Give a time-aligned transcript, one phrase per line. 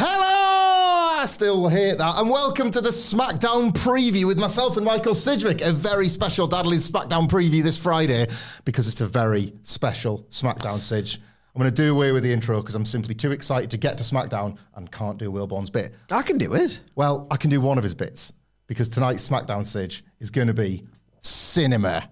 [0.00, 1.22] Hello!
[1.22, 2.18] I still hate that.
[2.18, 5.60] And welcome to the SmackDown preview with myself and Michael Sidgwick.
[5.60, 8.28] A very special Dadley's SmackDown preview this Friday
[8.64, 11.16] because it's a very special SmackDown, Sidge.
[11.52, 13.98] I'm going to do away with the intro because I'm simply too excited to get
[13.98, 15.96] to SmackDown and can't do Wilborn's bit.
[16.12, 16.80] I can do it.
[16.94, 18.32] Well, I can do one of his bits
[18.68, 20.84] because tonight's SmackDown, Sidge, is going to be
[21.22, 22.08] cinema.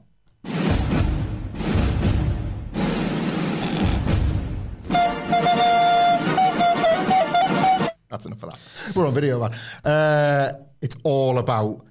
[8.16, 8.96] That's enough of that.
[8.96, 9.52] We're on video, man.
[9.84, 11.84] Uh, it's all about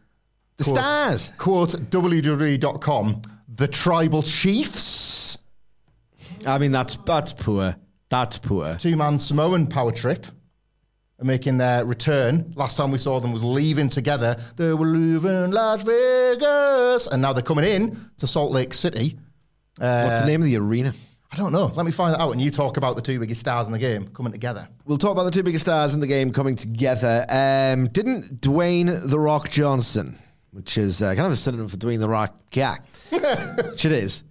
[0.58, 1.32] The quote, stars.
[1.38, 5.38] Quote WWE.com, the tribal chiefs.
[6.48, 7.76] I mean, that's that's poor.
[8.10, 8.76] That's poor.
[8.80, 10.26] Two man Samoan power trip
[11.20, 12.52] are making their return.
[12.56, 14.36] Last time we saw them was leaving together.
[14.56, 17.06] They were leaving Las Vegas.
[17.06, 19.16] And now they're coming in to Salt Lake City.
[19.78, 20.92] What's the name of the arena?
[21.36, 21.66] I don't know.
[21.76, 22.32] Let me find that out.
[22.32, 24.70] And you talk about the two biggest stars in the game coming together.
[24.86, 27.26] We'll talk about the two biggest stars in the game coming together.
[27.28, 30.18] Um, didn't Dwayne the Rock Johnson,
[30.52, 32.86] which is uh, kind of a synonym for Dwayne the Rock Gak,
[33.70, 34.24] which it is.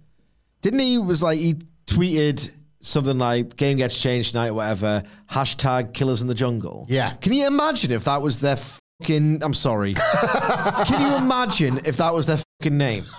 [0.61, 2.49] Didn't he was like he tweeted
[2.79, 5.03] something like "Game gets changed tonight" whatever.
[5.29, 6.87] Hashtag Killers in the Jungle.
[6.89, 7.11] Yeah.
[7.11, 8.57] Can you imagine if that was their
[9.01, 9.43] fucking?
[9.43, 9.93] I'm sorry.
[9.93, 13.03] Can you imagine if that was their fucking name?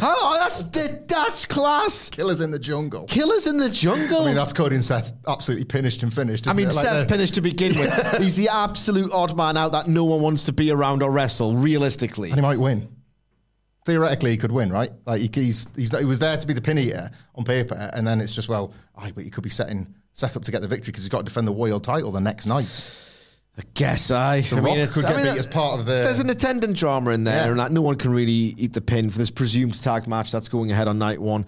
[0.00, 0.68] How, that's
[1.06, 2.10] that's class.
[2.10, 3.06] Killers in the jungle.
[3.06, 4.22] Killers in the Jungle.
[4.22, 6.48] I mean, that's Cody and Seth absolutely finished and finished.
[6.48, 6.74] I mean, it?
[6.74, 8.16] Like Seth's they're- finished to begin with.
[8.18, 11.54] He's the absolute odd man out that no one wants to be around or wrestle,
[11.56, 12.30] realistically.
[12.30, 12.88] and he might win.
[13.84, 14.90] Theoretically, he could win, right?
[15.06, 18.06] Like he, he's he's he was there to be the pin eater on paper, and
[18.06, 20.68] then it's just well, aye, but he could be setting Seth up to get the
[20.68, 22.66] victory because he's got to defend the world title the next night.
[23.58, 24.40] I guess I.
[24.40, 25.92] The I Rock it's- could I get mean, beat as part of the.
[25.92, 27.48] There's an attendant drama in there, Yeah.
[27.48, 30.48] and like, no one can really eat the pin for this presumed tag match that's
[30.48, 31.44] going ahead on night one.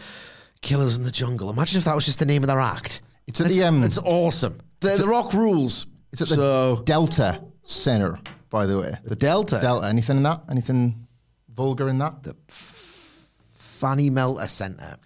[0.61, 1.49] Killers in the Jungle.
[1.51, 3.01] Imagine if that was just the name of their act.
[3.27, 4.61] It's at It's, the, um, it's awesome.
[4.81, 5.87] The, it's the Rock rules.
[6.13, 8.19] it's at the so Delta Center,
[8.51, 8.93] by the way.
[9.05, 9.59] The Delta?
[9.63, 9.87] Delta.
[9.89, 10.43] Anything in that?
[10.51, 11.07] Anything
[11.55, 12.23] vulgar in that?
[12.23, 12.37] The
[13.57, 14.97] Fanny Melter Center.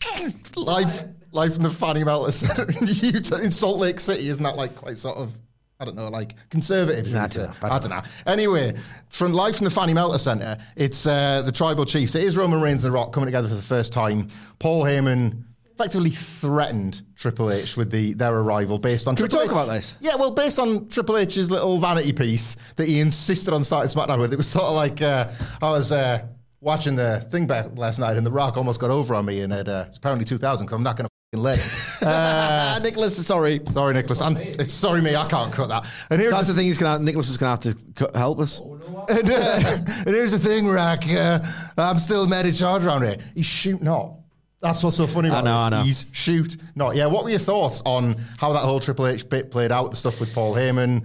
[0.56, 4.28] live, live from the Fanny Melter Center in, Utah, in Salt Lake City.
[4.28, 5.37] Isn't that like quite sort of?
[5.80, 7.06] I don't know, like conservative.
[7.14, 8.02] I don't know, I I don't know.
[8.26, 8.74] Anyway,
[9.10, 12.16] from live from the Fanny Melter Center, it's uh, the Tribal Chiefs.
[12.16, 14.26] It is Roman Reigns and The Rock coming together for the first time.
[14.58, 15.44] Paul Heyman
[15.74, 19.14] effectively threatened Triple H with the their arrival based on.
[19.14, 19.96] Can we Triple talk H- about this?
[20.00, 24.18] Yeah, well, based on Triple H's little vanity piece that he insisted on starting SmackDown
[24.20, 25.30] with, it was sort of like uh,
[25.62, 25.92] I was.
[25.92, 26.26] Uh,
[26.60, 29.52] Watching the thing back last night, and The Rock almost got over on me, and
[29.52, 31.84] it, uh, it's apparently 2000 because I'm not going to let it.
[32.09, 33.60] Uh, Nicholas, sorry.
[33.71, 34.21] Sorry, Nicholas.
[34.21, 35.16] I'm, it's sorry me.
[35.16, 35.84] I can't cut that.
[36.10, 36.66] And here's That's the, the thing.
[36.66, 37.03] He's gonna.
[37.03, 38.60] Nicholas is gonna have to cut, help us.
[38.60, 41.03] and, uh, and here's the thing, Rock.
[41.06, 41.41] Uh,
[41.76, 43.16] I'm still mad in charge around here.
[43.34, 44.15] He's shoot not.
[44.60, 45.66] That's what's so funny about know, this.
[45.66, 45.82] I know.
[45.82, 46.97] He's shoot not.
[46.97, 47.06] Yeah.
[47.06, 49.91] What were your thoughts on how that whole Triple H bit played out?
[49.91, 51.05] The stuff with Paul Heyman.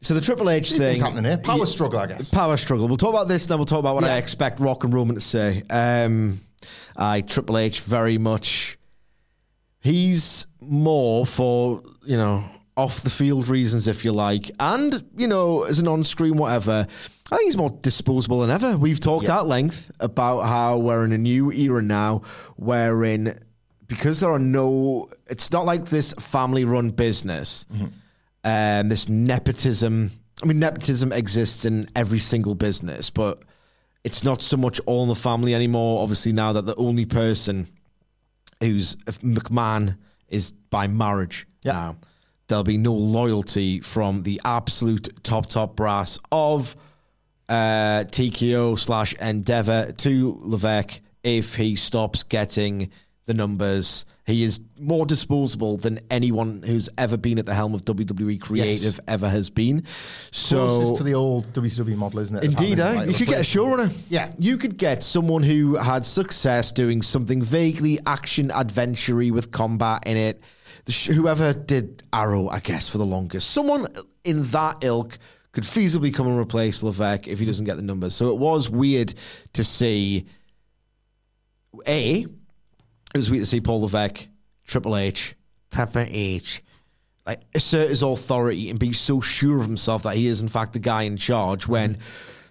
[0.00, 1.38] So the Triple H thing things happening here.
[1.38, 2.30] Power struggle, I guess.
[2.30, 2.86] Power struggle.
[2.86, 5.20] We'll talk about this, then we'll talk about what I expect Rock and Roman to
[5.20, 5.62] say.
[5.70, 6.40] Um,
[6.96, 8.78] I Triple H very much.
[9.86, 12.44] He's more for you know
[12.76, 16.86] off the field reasons, if you like, and you know as an on-screen whatever.
[17.30, 18.76] I think he's more disposable than ever.
[18.76, 22.22] We've talked at length about how we're in a new era now,
[22.56, 23.38] wherein
[23.88, 27.66] because there are no, it's not like this family-run business
[28.46, 30.10] um, this nepotism.
[30.42, 33.40] I mean, nepotism exists in every single business, but
[34.04, 36.02] it's not so much all in the family anymore.
[36.02, 37.66] Obviously, now that the only person
[38.60, 39.96] who's if McMahon
[40.28, 41.96] is by marriage now,
[42.48, 46.76] there'll be no loyalty from the absolute top top brass of
[47.48, 52.90] uh, TKO slash Endeavor to Levesque if he stops getting
[53.26, 57.84] the numbers He is more disposable than anyone who's ever been at the helm of
[57.84, 59.84] WWE Creative ever has been.
[60.32, 62.42] So Closest to the old WWE model, isn't it?
[62.42, 62.92] Indeed, eh?
[62.92, 64.06] like, you could get a showrunner.
[64.10, 64.32] Yeah.
[64.36, 70.16] You could get someone who had success doing something vaguely action adventure with combat in
[70.16, 70.42] it.
[70.86, 73.50] The sh- whoever did Arrow, I guess, for the longest.
[73.50, 73.86] Someone
[74.24, 75.18] in that ilk
[75.52, 78.16] could feasibly come and replace Levesque if he doesn't get the numbers.
[78.16, 79.14] So it was weird
[79.52, 80.26] to see.
[81.86, 82.26] A,
[83.14, 84.28] it was weird to see Paul Levesque,
[84.66, 85.34] Triple H,
[85.70, 86.62] Pepper H,
[87.26, 90.72] like assert his authority and be so sure of himself that he is in fact
[90.74, 91.98] the guy in charge when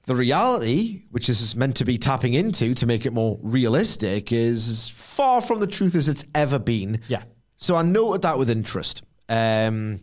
[0.05, 4.67] the reality, which is meant to be tapping into to make it more realistic, is
[4.67, 7.01] as far from the truth as it's ever been.
[7.07, 7.23] Yeah.
[7.57, 9.03] So I noted that with interest.
[9.29, 9.99] Um,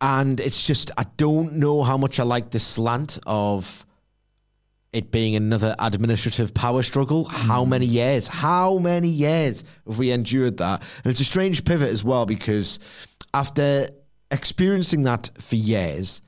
[0.00, 3.84] and it's just, I don't know how much I like this slant of
[4.92, 7.24] it being another administrative power struggle.
[7.24, 8.26] How many years?
[8.26, 10.82] How many years have we endured that?
[11.04, 12.78] And it's a strange pivot as well because
[13.34, 13.90] after
[14.30, 16.22] experiencing that for years,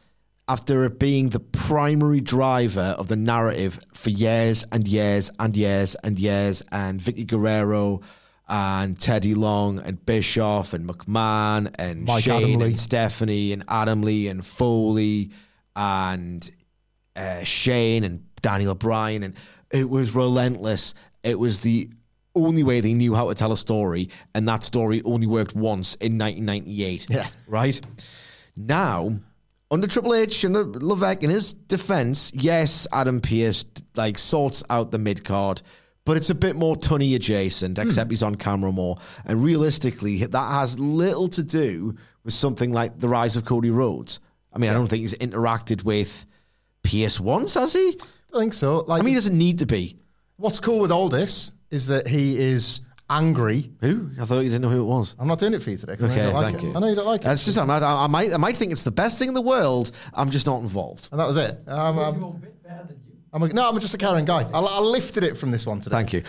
[0.46, 5.94] after it being the primary driver of the narrative for years and years and years
[6.02, 8.00] and years, and Vickie Guerrero
[8.48, 14.26] and Teddy Long and Bischoff and McMahon and Mike Shane and Stephanie and Adam Lee
[14.26, 15.30] and Foley
[15.76, 16.50] and
[17.14, 19.34] uh, Shane and Daniel O'Brien, and
[19.72, 20.94] it was relentless.
[21.22, 21.90] It was the
[22.34, 25.94] only way they knew how to tell a story, and that story only worked once
[25.96, 27.06] in 1998.
[27.10, 27.26] Yeah.
[27.48, 27.81] Right?
[28.56, 29.19] Now,
[29.70, 33.64] under Triple H and Levesque, in his defense, yes, Adam Pearce
[33.96, 35.62] like sorts out the mid card,
[36.04, 37.87] but it's a bit more tunny adjacent, hmm.
[37.87, 38.96] except he's on camera more.
[39.25, 41.94] And realistically, that has little to do
[42.25, 44.20] with something like the rise of Cody Rhodes.
[44.52, 46.26] I mean, I don't think he's interacted with
[46.82, 47.96] Pearce once, has he?
[48.34, 48.78] I think so.
[48.86, 49.96] Like, I mean, he doesn't need to be.
[50.36, 52.80] what's cool with all this is that he is
[53.10, 53.70] angry.
[53.80, 54.10] Who?
[54.20, 55.14] I thought you didn't know who it was.
[55.18, 55.96] I'm not doing it for you today.
[55.96, 56.66] 'cause I know Okay, you don't like thank it.
[56.68, 56.74] you.
[56.74, 57.28] I know you don't like it.
[57.28, 59.42] It's just I might, I might I might think it's the best thing in the
[59.42, 59.90] world.
[60.14, 61.08] I'm just not involved.
[61.10, 61.58] and that was it.
[61.66, 62.42] Um, um,
[63.32, 64.42] I'm a, no, I'm just a caring guy.
[64.52, 65.94] I, I lifted it from this one today.
[65.96, 66.22] Thank you.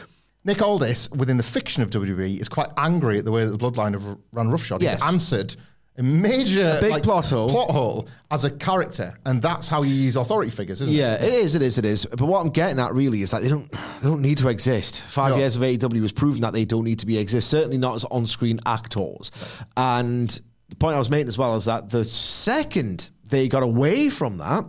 [0.44, 3.58] Nick Aldis, within the fiction of WWE, is quite angry at the way that the
[3.58, 4.82] bloodline have run roughshod.
[4.82, 5.02] Yes.
[5.02, 5.56] He's answered
[5.98, 7.50] a major big like, plot hole.
[7.50, 11.22] plot hole as a character, and that's how you use authority figures, isn't Yeah, it?
[11.22, 12.06] Yeah it is, it is, it is.
[12.06, 13.78] But what I'm getting at really is like they don't they
[14.10, 15.02] don't need to exist.
[15.04, 15.38] Five No.
[15.38, 17.50] years of AEW has proven that they don't need to be exist.
[17.50, 19.32] Certainly not as on-screen actors.
[19.76, 20.30] And
[20.70, 24.38] the point I was making as well is that the second they got away from
[24.38, 24.66] that,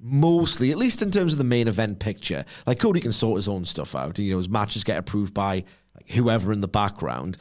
[0.00, 3.48] mostly, at least in terms of the main event picture, like Cody can sort his
[3.48, 4.18] own stuff out.
[4.18, 5.64] You know, his matches get approved by
[5.94, 7.36] like whoever in the background.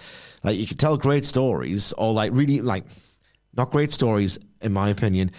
[0.45, 2.83] Like you can tell great stories, or like really like
[3.57, 5.31] not great stories, in my opinion.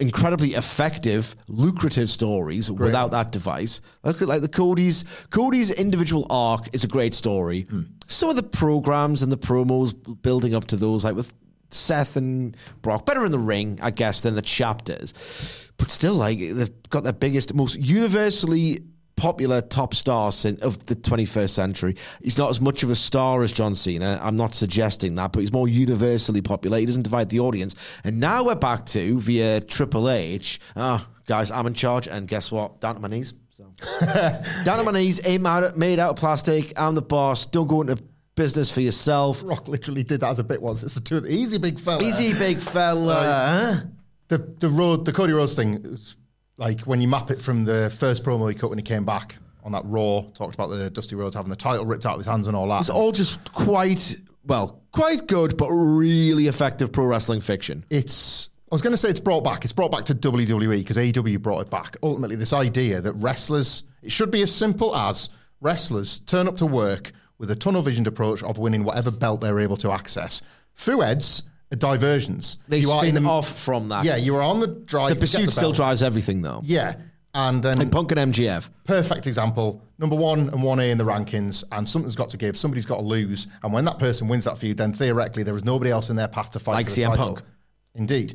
[0.00, 3.80] Incredibly effective, lucrative stories without that device.
[4.02, 7.62] Look at like the Cody's Cody's individual arc is a great story.
[7.70, 7.82] Hmm.
[8.08, 11.32] Some of the programs and the promos building up to those, like with
[11.70, 15.70] Seth and Brock, better in the ring, I guess, than the chapters.
[15.76, 18.80] But still, like they've got their biggest, most universally
[19.18, 21.96] popular top star of the 21st century.
[22.22, 24.18] He's not as much of a star as John Cena.
[24.22, 26.78] I'm not suggesting that, but he's more universally popular.
[26.78, 27.74] He doesn't divide the audience.
[28.04, 30.60] And now we're back to via Triple H.
[30.76, 32.80] Ah, guys, I'm in charge, and guess what?
[32.80, 33.34] Down to my knees.
[33.50, 33.64] So.
[34.64, 36.72] down to my knees, made made out of plastic.
[36.76, 37.44] I'm the boss.
[37.44, 38.02] Don't go into
[38.36, 39.42] business for yourself.
[39.44, 40.84] Rock literally did that as a bit once.
[40.84, 41.26] It's the two.
[41.26, 42.02] Easy, big fella.
[42.02, 43.90] Easy, big fella.
[44.28, 45.96] The the road, the Cody Rhodes thing,
[46.58, 49.36] like when you map it from the first promo he cut when he came back
[49.64, 52.26] on that Raw, talked about the Dusty Rhodes having the title ripped out of his
[52.26, 52.80] hands and all that.
[52.80, 57.84] It's all just quite, well, quite good, but really effective pro wrestling fiction.
[57.88, 59.64] it's I was going to say it's brought back.
[59.64, 61.96] It's brought back to WWE because AEW brought it back.
[62.02, 65.30] Ultimately, this idea that wrestlers it should be as simple as
[65.62, 69.60] wrestlers turn up to work with a tunnel visioned approach of winning whatever belt they're
[69.60, 70.42] able to access.
[70.76, 71.46] Fueds are
[71.76, 72.56] diversions.
[72.68, 74.04] They You are spin in the- off from that.
[74.04, 75.10] Yeah, you are on the drive.
[75.10, 76.60] the pursuit still drives everything, though.
[76.64, 76.94] Yeah,
[77.34, 78.70] and then Like Punk and MJF.
[78.84, 79.82] perfect example.
[79.98, 82.56] Number one and one A in the rankings, and something's got to give.
[82.56, 85.64] Somebody's got to lose, and when that person wins that feud, then theoretically there is
[85.64, 87.34] nobody else in their path to fight Like for the CM title.
[87.34, 87.42] Punk.
[87.94, 88.34] Indeed.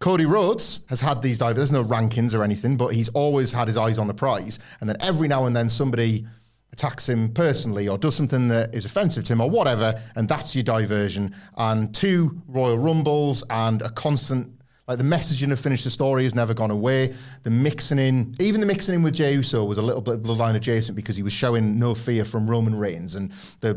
[0.00, 1.56] Cody Rhodes has had these divers.
[1.56, 4.58] There's no rankings or anything, but he's always had his eyes on the prize.
[4.80, 6.26] And then every now and then somebody
[6.72, 10.54] attacks him personally or does something that is offensive to him or whatever, and that's
[10.54, 11.34] your diversion.
[11.56, 14.50] And two Royal Rumbles and a constant
[14.88, 17.14] like the messaging of finish the story has never gone away.
[17.44, 20.56] The mixing in, even the mixing in with Jey Uso was a little bit bloodline
[20.56, 23.74] adjacent because he was showing no fear from Roman Reigns, and the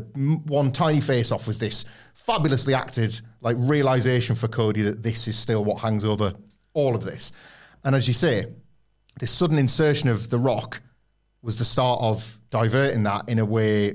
[0.48, 1.86] one tiny face off was this
[2.16, 6.34] fabulously acted like realization for Cody that this is still what hangs over
[6.74, 7.32] all of this.
[7.84, 8.46] And as you say,
[9.20, 10.82] this sudden insertion of The Rock
[11.44, 13.94] was the start of diverting that in a way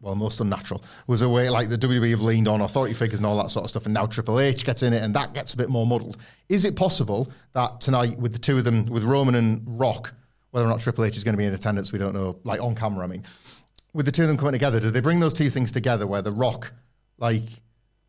[0.00, 3.26] well, most unnatural was a way like the WWE have leaned on authority figures and
[3.26, 5.52] all that sort of stuff, and now Triple H gets in it, and that gets
[5.52, 6.16] a bit more muddled.
[6.48, 10.14] Is it possible that tonight, with the two of them, with Roman and Rock,
[10.52, 12.62] whether or not Triple H is going to be in attendance, we don't know, like
[12.62, 13.24] on camera, I mean,
[13.92, 16.22] with the two of them coming together, do they bring those two things together where
[16.22, 16.72] The Rock,
[17.18, 17.42] like,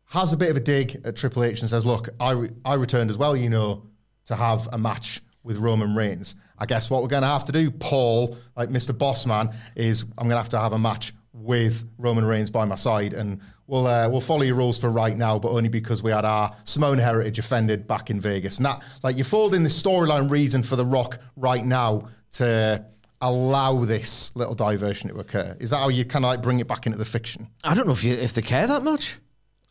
[0.06, 2.74] has a bit of a dig at Triple H and says, look, I, re- I
[2.74, 3.82] returned as well, you know,
[4.26, 6.36] to have a match with Roman Reigns.
[6.62, 8.96] I guess what we're going to have to do, Paul, like Mr.
[8.96, 12.76] Bossman, is I'm going to have to have a match with Roman Reigns by my
[12.76, 16.12] side, and we'll uh, we'll follow your rules for right now, but only because we
[16.12, 18.58] had our Samoan heritage offended back in Vegas.
[18.58, 22.86] And that, like, you fold in the storyline reason for The Rock right now to
[23.20, 25.56] allow this little diversion to occur.
[25.58, 27.48] Is that how you kind of like bring it back into the fiction?
[27.64, 29.18] I don't know if you if they care that much.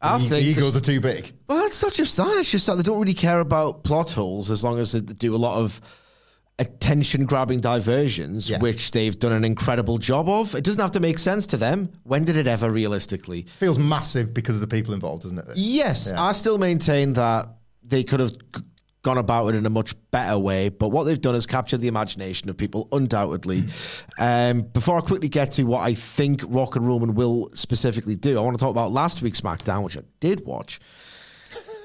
[0.02, 1.32] I the, think the egos are too big.
[1.48, 2.36] Well, it's not just that.
[2.38, 5.34] It's just that they don't really care about plot holes as long as they do
[5.34, 5.80] a lot of
[6.62, 8.60] attention grabbing diversions, Yeah.
[8.60, 10.56] which they've done an incredible job of.
[10.56, 11.90] It doesn't have to make sense to them.
[12.04, 13.48] When did it ever realistically?
[13.58, 15.46] Feels massive because of the people involved, doesn't it?
[15.56, 16.22] Yes, Yeah.
[16.24, 17.50] I still maintain that
[17.84, 18.32] they could have
[19.02, 21.88] gone about it in a much better way, but what they've done is captured the
[21.88, 23.64] imagination of people, undoubtedly.
[24.20, 28.38] um, before I quickly get to what I think Rock and Roman will specifically do,
[28.38, 30.80] I want to talk about last week's SmackDown, which I did watch,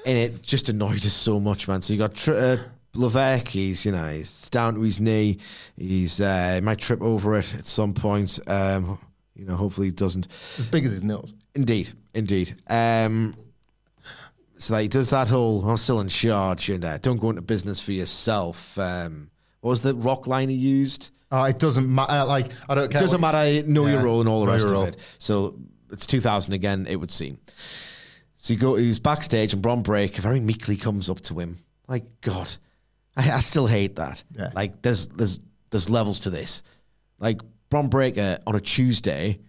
[0.05, 1.81] and it just annoyed us so much, man.
[1.81, 2.57] So you got Tr- uh,
[2.95, 5.37] Levesque, he's you know he's down to his knee,
[5.75, 8.39] he's uh, he might trip over it at some point.
[8.47, 8.97] Um,
[9.35, 10.27] you know, hopefully he doesn't.
[10.57, 11.33] As big as his nose.
[11.53, 12.55] Indeed, indeed.
[12.69, 13.35] Um,
[14.57, 17.41] so that he does that whole "I'm still in charge" and uh, don't go into
[17.41, 18.77] business for yourself.
[18.79, 19.29] Um,
[19.61, 21.11] what was the rock line he used?
[21.29, 22.25] Uh, it doesn't matter.
[22.25, 23.67] Like I don't It doesn't matter.
[23.67, 25.15] Know your role and all the rest of it.
[25.19, 25.59] So
[25.91, 26.87] it's 2000 again.
[26.89, 27.37] It would seem.
[28.35, 28.75] So you go.
[28.75, 31.57] He's backstage, and Bron Break very meekly comes up to him.
[31.87, 32.55] Like God,
[33.17, 34.23] I, I still hate that.
[34.37, 34.51] Yeah.
[34.55, 35.39] Like there's there's
[35.71, 36.63] there's levels to this.
[37.19, 39.39] Like Bron Breakker on a Tuesday,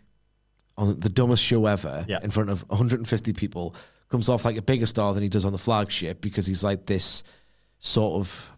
[0.76, 2.18] on the dumbest show ever, Yeah.
[2.22, 3.74] in front of 150 people,
[4.08, 6.86] comes off like a bigger star than he does on the flagship because he's like
[6.86, 7.22] this
[7.78, 8.50] sort of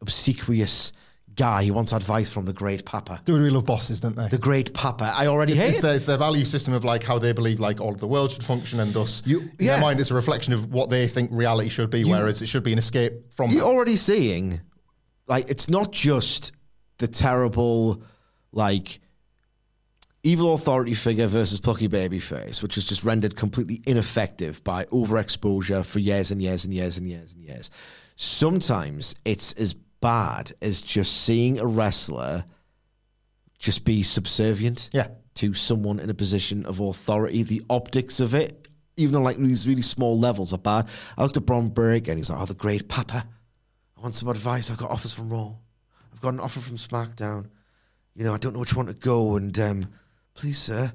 [0.00, 0.92] obsequious
[1.38, 3.22] guy who wants advice from the great Papa.
[3.24, 4.28] WWE love bosses, don't they?
[4.28, 5.12] The great Papa.
[5.16, 7.60] I already It's, hate it's, their, it's their value system of like how they believe
[7.60, 9.72] like all of the world should function, and thus You- in yeah.
[9.72, 12.64] their mind it's a reflection of what they think reality should be, whereas it should
[12.64, 13.50] be an escape from.
[13.52, 13.66] You're that.
[13.66, 14.60] already seeing,
[15.26, 16.52] like, it's not just
[16.98, 18.02] the terrible,
[18.52, 19.00] like,
[20.24, 25.86] evil authority figure versus plucky baby face, which is just rendered completely ineffective by overexposure
[25.86, 27.70] for years and years and years and years and years.
[28.16, 32.44] Sometimes it's as bad as just seeing a wrestler
[33.58, 35.08] just be subservient Yeah.
[35.34, 37.42] to someone in a position of authority.
[37.42, 40.88] The optics of it, even on like these really small levels, are bad.
[41.16, 43.26] I looked at Breakker and he's like, "Oh, the great Papa,
[43.96, 44.70] I want some advice.
[44.70, 45.54] I've got offers from Raw.
[46.12, 47.48] I've got an offer from SmackDown.
[48.14, 49.36] You know, I don't know which one to go.
[49.36, 49.86] And um,
[50.34, 50.92] please, sir,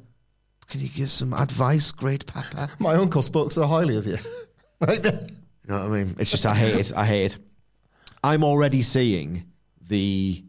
[0.67, 2.69] can you give some advice, great Papa?
[2.79, 4.17] My uncle spoke so highly of you.
[5.65, 6.15] You know what I mean?
[6.19, 6.91] It's just I hate it.
[6.93, 7.37] I hate it.
[8.23, 9.45] I'm already seeing
[9.81, 10.43] the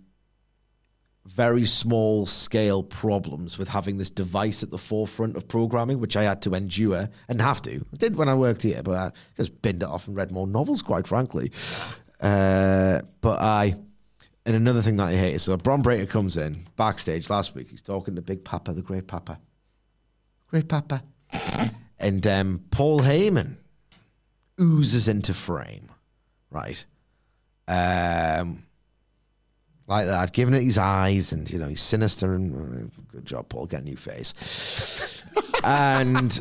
[1.26, 6.22] very small scale problems with having this device at the forefront of programming, which I
[6.22, 7.84] had to endure and have to.
[7.92, 10.46] I did when I worked here, but I just binned it off and read more
[10.46, 11.50] novels, quite frankly.
[12.20, 13.74] Uh, but I.
[14.46, 17.70] And another thing that I hate is so Bron Breakker comes in backstage last week.
[17.70, 19.40] He's talking to Big Papa, the Great Papa.
[20.46, 21.02] Great Papa.
[21.98, 23.56] and um, Paul Heyman
[24.60, 25.88] oozes into frame,
[26.50, 26.84] right?
[27.66, 28.64] Um,
[29.86, 32.34] like that, giving it his eyes, and you know he's sinister.
[32.34, 35.22] And uh, good job, Paul, get a new face.
[35.64, 36.38] and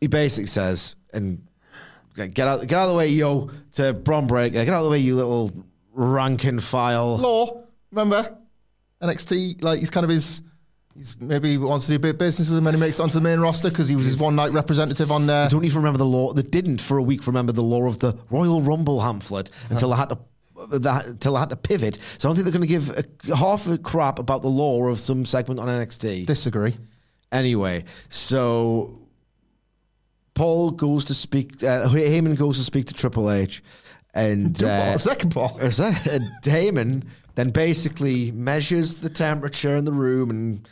[0.00, 1.46] he basically says, "And
[2.16, 4.90] get out, get out of the way, yo." To Bron Breakker, get out of the
[4.90, 5.50] way, you little
[5.92, 7.18] rank and file.
[7.18, 8.36] Law, remember
[9.02, 9.62] NXT?
[9.62, 10.42] Like he's kind of his.
[10.94, 12.98] He's maybe he wants to do a bit of business with him, and he makes
[12.98, 15.26] it onto the main roster because he was his one night representative on.
[15.26, 15.44] there.
[15.44, 16.32] I don't even remember the law.
[16.32, 19.96] They didn't for a week remember the law of the Royal Rumble pamphlet until I
[19.96, 20.18] had to.
[20.72, 22.90] That, until I had to pivot, so I don't think they're going to give
[23.30, 26.26] a, half a crap about the law of some segment on NXT.
[26.26, 26.76] disagree.
[27.30, 28.98] Anyway, so
[30.34, 31.62] Paul goes to speak.
[31.62, 33.62] Uh, Heyman goes to speak to Triple H,
[34.14, 35.56] and uh, Second Paul.
[35.60, 35.94] is that-
[36.42, 40.66] Heyman then basically measures the temperature in the room and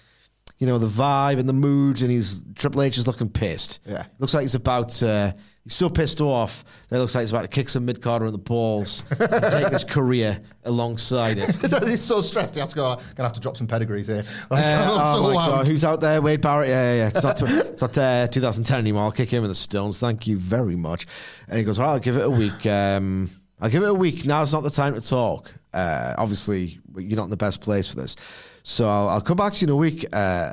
[0.58, 3.80] you know the vibe and the mood, and he's Triple H is looking pissed.
[3.86, 4.06] Yeah.
[4.18, 4.88] looks like he's about.
[5.00, 8.00] To, he's so pissed off that it looks like he's about to kick some mid
[8.00, 11.54] carder in the balls and take his career alongside it.
[11.88, 12.54] he's so stressed.
[12.54, 12.94] He has to go.
[13.16, 14.24] Gonna have to drop some pedigrees here.
[14.50, 15.50] Like, Uh, oh so my wound.
[15.52, 16.20] God, who's out there?
[16.22, 16.68] Wade Barrett.
[16.68, 17.06] Yeah, yeah, yeah.
[17.08, 19.04] It's not, tw- it's not uh, 2010 anymore.
[19.04, 19.98] I'll kick him in the stones.
[19.98, 21.06] Thank you very much.
[21.48, 22.64] And he goes, well, I'll give it a week.
[22.66, 23.30] Um,
[23.60, 24.26] I'll give it a week.
[24.26, 25.54] Now's not the time to talk.
[25.72, 28.16] Uh, obviously, you're not in the best place for this.
[28.62, 30.04] So I'll, I'll come back to you in a week.
[30.12, 30.52] Uh,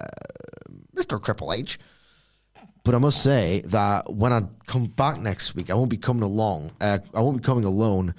[0.96, 1.24] Mr.
[1.24, 1.78] Triple H.
[2.84, 6.24] But I must say that when I come back next week, I won't be coming
[6.24, 6.72] along.
[6.82, 8.16] Uh, I won't be coming alone.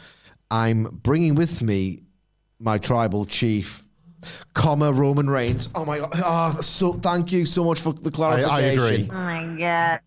[0.50, 2.02] I'm bringing with me
[2.61, 3.83] my tribal chief,
[4.54, 5.69] comma Roman Reigns.
[5.75, 6.11] Oh my god!
[6.16, 8.54] Oh, so thank you so much for the clarification.
[8.54, 9.09] I agree.
[9.11, 10.00] Oh my god.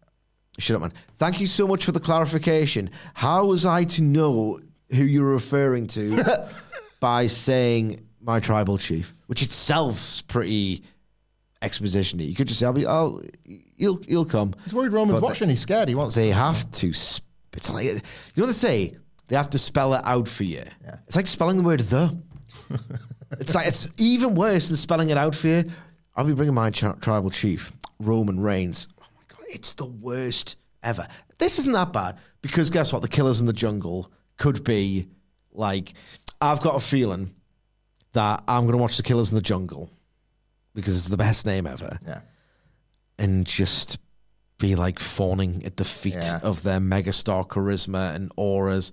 [0.58, 0.94] Shut up, man.
[1.18, 2.90] Thank you so much for the clarification.
[3.14, 6.48] How was I to know who you're referring to
[7.02, 10.84] by saying my tribal chief, which itself's pretty
[11.66, 12.24] exposition-y.
[12.24, 13.22] You could just say, "I'll be, I'll,
[13.76, 15.50] he'll, he'll come." He's worried Roman's But watching.
[15.50, 15.90] He's scared.
[15.90, 16.16] He wants.
[16.16, 16.94] They have to.
[16.94, 18.02] Sp- it's like you know
[18.36, 18.96] what they say.
[19.28, 20.64] They have to spell it out for you.
[21.08, 22.18] It's like spelling the word the.
[23.40, 25.64] it's like it's even worse than spelling it out for you.
[26.16, 28.88] I'll be bringing my tri- tribal chief, Roman Reigns.
[29.02, 31.08] Oh my god, it's the worst ever.
[31.38, 33.02] This isn't that bad because guess what?
[33.02, 35.08] The Killers in the Jungle could be
[35.52, 35.94] like.
[36.42, 37.34] I've got a feeling
[38.12, 39.90] that I'm going to watch the Killers in the Jungle
[40.76, 42.22] because it's the best name ever Yeah.
[43.18, 43.98] and just
[44.58, 46.40] be like fawning at the feet Yeah.
[46.44, 48.92] of their megastar charisma and auras.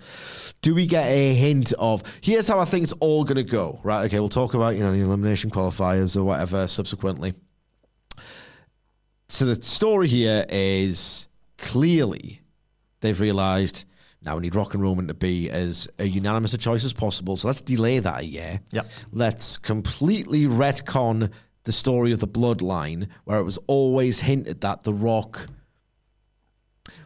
[0.63, 3.79] Do we get a hint of here's how I think it's all going to go?
[3.85, 4.07] Right?
[4.07, 7.35] Okay, we'll talk about you know the elimination qualifiers or whatever subsequently.
[9.29, 12.41] So the story here is clearly
[13.01, 13.85] they've realised
[14.25, 17.37] now we need Rock and Roman to be as a unanimous a choice as possible.
[17.37, 18.61] So let's delay that a year.
[18.73, 18.87] Yep.
[19.13, 21.31] Let's completely retcon
[21.65, 25.47] the story of the bloodline, where it was always hinted that the Rock.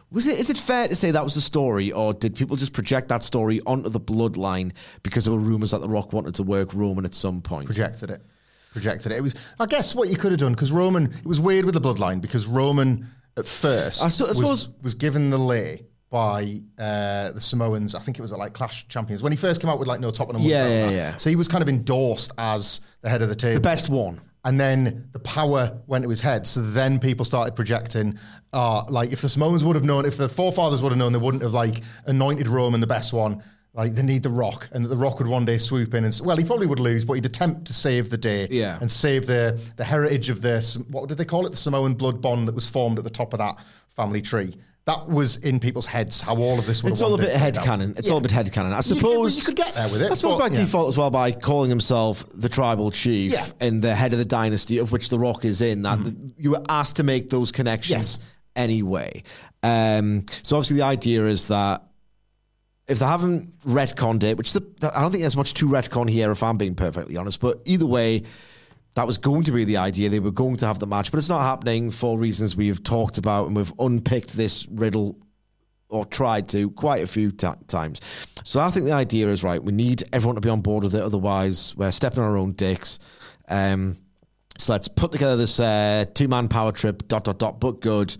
[0.09, 0.39] Was it?
[0.39, 3.23] Is it fair to say that was the story, or did people just project that
[3.23, 4.71] story onto the bloodline
[5.03, 7.65] because there were rumors that the Rock wanted to work Roman at some point?
[7.65, 8.21] projected it.
[8.71, 9.15] Projected it.
[9.17, 11.05] It was, I guess, what you could have done because Roman.
[11.11, 14.69] It was weird with the bloodline because Roman at first I so- I was, suppose-
[14.81, 17.93] was given the lay by uh, the Samoans.
[17.93, 19.99] I think it was at like Clash Champions when he first came out with like
[19.99, 21.17] no top and Yeah, yeah, yeah.
[21.17, 24.21] So he was kind of endorsed as the head of the table, The best one.
[24.47, 26.47] And then the power went to his head.
[26.47, 28.17] So then people started projecting,
[28.53, 31.19] uh, like if the Samoans would have known, if the forefathers would have known, they
[31.19, 33.43] wouldn't have like anointed Roman the best one.
[33.73, 36.21] Like they need the Rock, and that the Rock would one day swoop in and
[36.23, 38.79] well, he probably would lose, but he'd attempt to save the day, Yeah.
[38.81, 41.93] and save the the heritage of the Sam- what did they call it, the Samoan
[41.93, 44.55] blood bond that was formed at the top of that family tree.
[44.87, 46.93] That was in people's heads how all of this would.
[46.93, 47.93] It's all a bit head canon.
[47.97, 48.13] It's Yeah.
[48.13, 48.71] all a bit head canon.
[48.71, 50.61] I You could- suppose you could get there with it, I suppose but, by yeah.
[50.61, 53.45] default as well by calling himself the tribal chief Yeah.
[53.59, 55.81] and the head of the dynasty of which the Rock is in.
[55.81, 55.99] That
[56.37, 58.21] you were asked to make those connections Mm-hmm.
[58.23, 58.33] Yes.
[58.55, 59.23] anyway.
[59.61, 61.83] Um, so obviously the idea is that
[62.87, 64.63] if they haven't retconned it, which the,
[64.95, 67.41] I don't think there's much to retcon here, if I'm being perfectly honest.
[67.41, 68.23] But either way,
[68.97, 70.09] that was going to be the idea.
[70.09, 73.19] They were going to have the match, but it's not happening for reasons we've talked
[73.19, 75.19] about and we've unpicked this riddle
[75.89, 78.01] or tried to quite a few ti times.
[78.43, 79.63] So I think the idea is right.
[79.63, 81.01] We need everyone to be on board with it.
[81.03, 82.97] Otherwise, we're stepping on our own dicks.
[83.47, 83.97] Um,
[84.57, 87.07] so let's put together this uh, two man power trip.
[87.07, 87.59] Dot dot dot.
[87.59, 88.17] But good.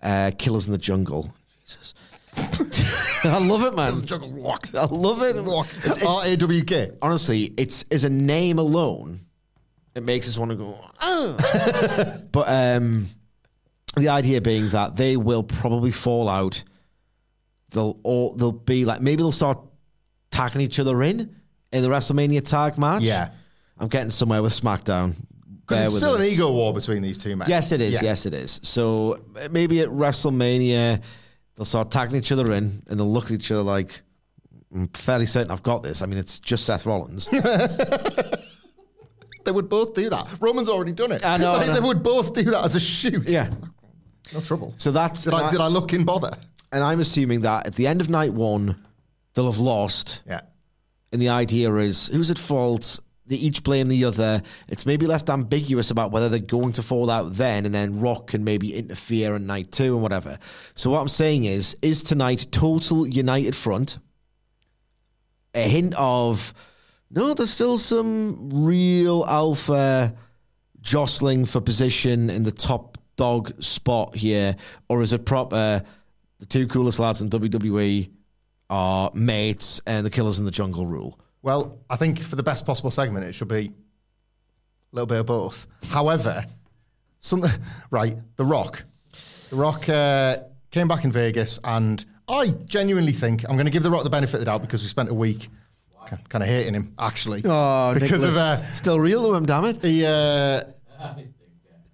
[0.00, 1.34] Uh, Killers in the jungle.
[1.64, 1.94] Jesus.
[3.24, 4.06] I love it, man.
[4.06, 4.68] Jungle Rock.
[4.72, 5.34] I love it.
[5.34, 6.92] It's, R it's, A W K.
[7.02, 9.18] honestly, it's as a name alone,
[9.94, 10.76] it makes us want to go.
[11.00, 13.06] "Ah." but um,
[13.96, 16.62] the idea being that they will probably fall out.
[17.70, 19.58] They'll all they'll be like maybe they'll start
[20.30, 21.34] tagging each other in
[21.72, 23.02] in the WrestleMania tag match.
[23.02, 23.30] Yeah.
[23.78, 25.14] I'm getting somewhere with SmackDown.
[25.60, 27.48] Because it's still an ego war between these two men.
[27.48, 27.94] Yes, it is.
[27.94, 28.00] Yeah.
[28.02, 28.60] Yes, it is.
[28.62, 31.00] So maybe at WrestleMania,
[31.56, 34.02] they'll start tagging each other in and they'll look at each other like,
[34.74, 36.02] I'm fairly certain I've got this.
[36.02, 37.28] I mean, it's just Seth Rollins.
[39.44, 40.38] They would both do that.
[40.40, 41.24] Roman's already done it.
[41.24, 41.72] I know, I know.
[41.72, 43.28] They would both do that as a shoot.
[43.28, 43.50] yeah.
[44.32, 44.74] No trouble.
[44.78, 45.24] So that's.
[45.24, 46.30] Did I, did I look in bother?
[46.72, 48.82] And I'm assuming that at the end of night one,
[49.34, 50.22] they'll have lost.
[50.26, 50.40] Yeah.
[51.12, 52.98] And the idea is who's at fault?
[53.26, 54.42] They each blame the other.
[54.68, 58.28] It's maybe left ambiguous about whether they're going to fall out then, and then Rock
[58.28, 60.38] can maybe interfere in night two and whatever.
[60.74, 63.98] So what I'm saying is, is tonight total united front?
[65.54, 66.54] A hint of
[67.12, 70.14] no, there's still some real alpha
[70.80, 74.56] jostling for position in the top dog spot here,
[74.88, 75.82] or is it proper?
[76.38, 78.10] The two coolest lads in WWE
[78.70, 81.20] are mates, and the killers in the jungle rule.
[81.42, 83.72] Well, I think for the best possible segment, it should be a
[84.92, 85.66] little bit of both.
[85.90, 86.44] However,
[87.18, 87.44] some
[87.90, 88.84] right, The Rock,
[89.50, 90.38] The Rock uh,
[90.70, 94.10] came back in Vegas, and I genuinely think I'm going to give The Rock the
[94.10, 95.48] benefit of the doubt because we spent a week
[96.28, 99.82] kind of hating him actually because of uh, still real to him, damn it.
[99.82, 100.62] he uh,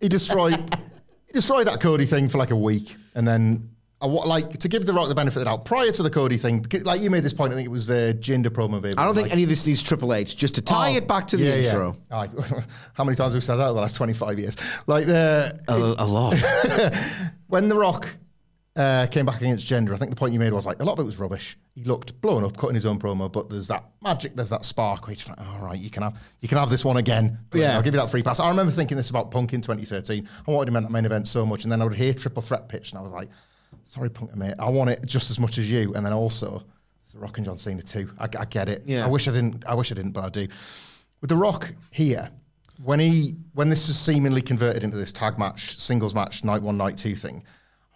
[0.00, 0.54] he destroyed
[1.26, 4.68] he destroyed that Cody thing for like a week, and then I wa- like to
[4.68, 6.64] give the Rock the benefit of the doubt prior to the Cody thing.
[6.84, 8.80] Like you made this point, I think it was the Jinder promo.
[8.80, 8.96] Baby.
[8.96, 10.36] I don't think any of this needs Triple H.
[10.36, 11.96] Just to tie Oh, it back to the intro.
[12.10, 14.56] How many times have we said that over the last 25 years?
[14.86, 16.34] Like the A, a lot.
[17.48, 18.08] when The Rock
[18.78, 20.94] uh, came back against Jinder, I think the point you made was like a lot
[20.94, 21.58] of it was rubbish.
[21.74, 25.06] He looked blown up, cutting his own promo, but there's that magic, there's that spark
[25.06, 27.38] where just like, all right, you can have you can have this one again.
[27.50, 27.76] But, Yeah.
[27.76, 28.40] I'll give you that free pass.
[28.40, 30.28] I remember thinking this about Punk in 2013.
[30.46, 32.40] I wanted him in that main event so much, and then I would hear triple
[32.42, 33.28] threat pitch, and I was like,
[33.84, 35.92] sorry, Punk, mate, I want it just as much as you.
[35.94, 36.62] And then also,
[37.02, 38.10] it's The Rock and John Cena too.
[38.18, 38.82] I, I get it.
[38.86, 39.04] Yeah.
[39.04, 39.66] I wish I didn't.
[39.66, 40.46] I wish I didn't, but I do.
[41.20, 42.30] With The Rock here,
[42.84, 46.76] when he when this is seemingly converted into this tag match, singles match, night one,
[46.76, 47.42] night two thing,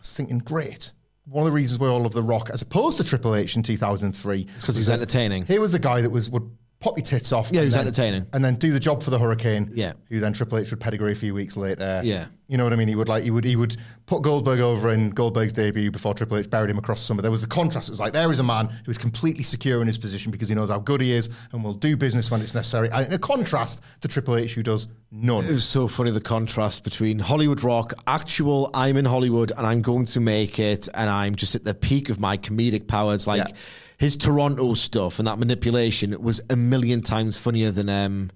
[0.02, 0.92] was thinking, great.
[1.24, 3.62] One of the reasons why all of The Rock, as opposed to Triple H in
[3.62, 5.46] 2003, because he's entertaining.
[5.46, 6.50] He was a guy that was would
[6.82, 7.50] pop your tits off.
[7.52, 8.26] Yeah, and was then- entertaining.
[8.32, 9.70] and then do the job for the Hurricane.
[9.74, 9.92] Yeah.
[10.08, 12.00] who then Triple H would pedigree a few weeks later.
[12.04, 12.26] Yeah.
[12.48, 12.88] you know what I mean.
[12.88, 16.36] He would like he would he would put Goldberg over in Goldberg's debut before Triple
[16.38, 17.22] H buried him across summer.
[17.22, 17.88] There was the contrast.
[17.88, 20.48] It was like there is a man who is completely secure in his position because
[20.48, 22.90] he knows how good he is and will do business when it's necessary.
[22.92, 25.44] And in a contrast to Triple H, who does none.
[25.44, 29.80] It was so funny the contrast between Hollywood Rock, actual I'm in Hollywood and I'm
[29.82, 33.26] going to make it, and I'm just at the peak of my comedic powers.
[33.26, 33.54] Like Yeah.
[34.02, 38.32] His Toronto stuff and that manipulation was a million times funnier than um,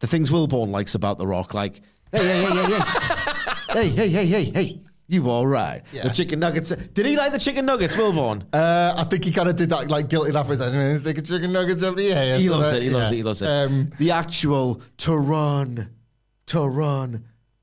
[0.00, 1.54] the things Wilborn likes about The Rock.
[1.54, 1.80] Like,
[2.10, 2.64] hey, hey, hey,
[3.68, 5.82] hey, hey, hey, hey, hey, hey, hey, you all right?
[5.92, 6.70] The chicken nuggets.
[6.70, 8.42] Did he like the chicken nuggets, Wilborn?
[8.52, 10.48] Uh, I think he kind of did that like guilty laugh.
[10.48, 12.82] He's like, "Mm, "Stick a chicken nuggets the air." he loves it.
[12.82, 13.14] He loves yeah.
[13.14, 13.18] it.
[13.18, 13.46] He loves it.
[13.46, 15.90] Um, the actual to run,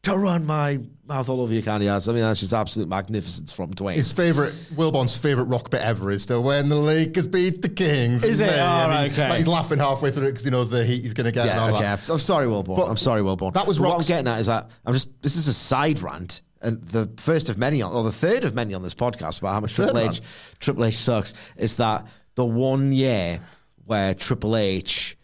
[0.04, 2.08] to run, my mouth all over your candy ass.
[2.08, 3.96] I mean, that's just absolute magnificence from Dwayne.
[3.96, 8.24] His favorite, Wilborn's favorite rock bit ever is still when the Lakers beat the Kings.
[8.24, 8.60] Is it?
[8.60, 9.30] All right, okay.
[9.30, 11.46] like, he's laughing halfway through it because he knows the heat he's going to get.
[11.46, 11.82] yeah, okay.
[11.82, 12.10] that.
[12.10, 12.76] I'm, sorry, Wilborn.
[12.76, 13.54] But I'm sorry, Wilborn.
[13.54, 15.22] that was what I'm getting at is that I'm just.
[15.22, 16.42] This is a side rant.
[16.64, 19.54] And the first of many, on, or the third of many on this podcast about
[19.54, 20.22] how much Triple H, rant.
[20.60, 23.40] Triple H sucks is that the one year
[23.86, 25.18] where Triple H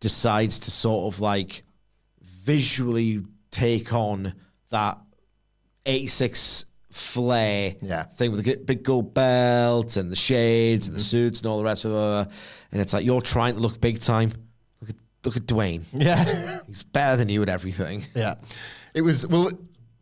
[0.00, 1.62] decides to sort of like
[2.20, 3.22] visually
[3.54, 4.34] take on
[4.70, 4.98] that
[5.86, 8.02] 86 flair Yeah.
[8.02, 11.04] thing with the big gold belt and the shades and the mm-hmm.
[11.04, 12.32] suits and all the rest of it.
[12.72, 14.32] And it's like, you're trying to look big time.
[14.80, 15.84] Look at, look at Dwayne.
[15.92, 16.60] Yeah.
[16.66, 18.04] He's better than you at everything.
[18.14, 18.34] Yeah.
[18.92, 19.50] It was, well,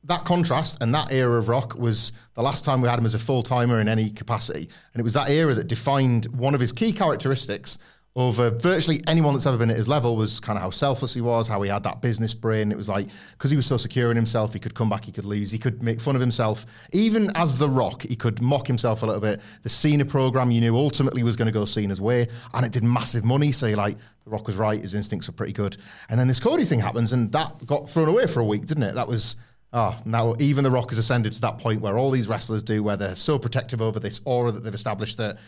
[0.04, 3.14] that contrast and that era of rock was the last time we had him as
[3.14, 4.68] a full timer in any capacity.
[4.92, 7.78] And it was that era that defined one of his key characteristics
[8.14, 11.22] over virtually anyone that's ever been at his level was kind of how selfless he
[11.22, 12.70] was, how he had that business brain.
[12.70, 15.12] It was like, because he was so secure in himself, he could come back, he
[15.12, 16.66] could lose, he could make fun of himself.
[16.92, 19.40] Even as The Rock, he could mock himself a little bit.
[19.62, 22.84] The Cena program you knew ultimately was going to go Cena's way, and it did
[22.84, 23.50] massive money.
[23.50, 25.78] So like, The Rock was right, his instincts were pretty good.
[26.10, 28.84] And then this Cody thing happens, and that got thrown away for a week, didn't
[28.84, 28.94] it?
[28.94, 29.36] That was.
[29.74, 32.82] Ah, now even The Rock has ascended to that point where all these wrestlers do,
[32.82, 35.38] where they're so protective over this aura that they've established that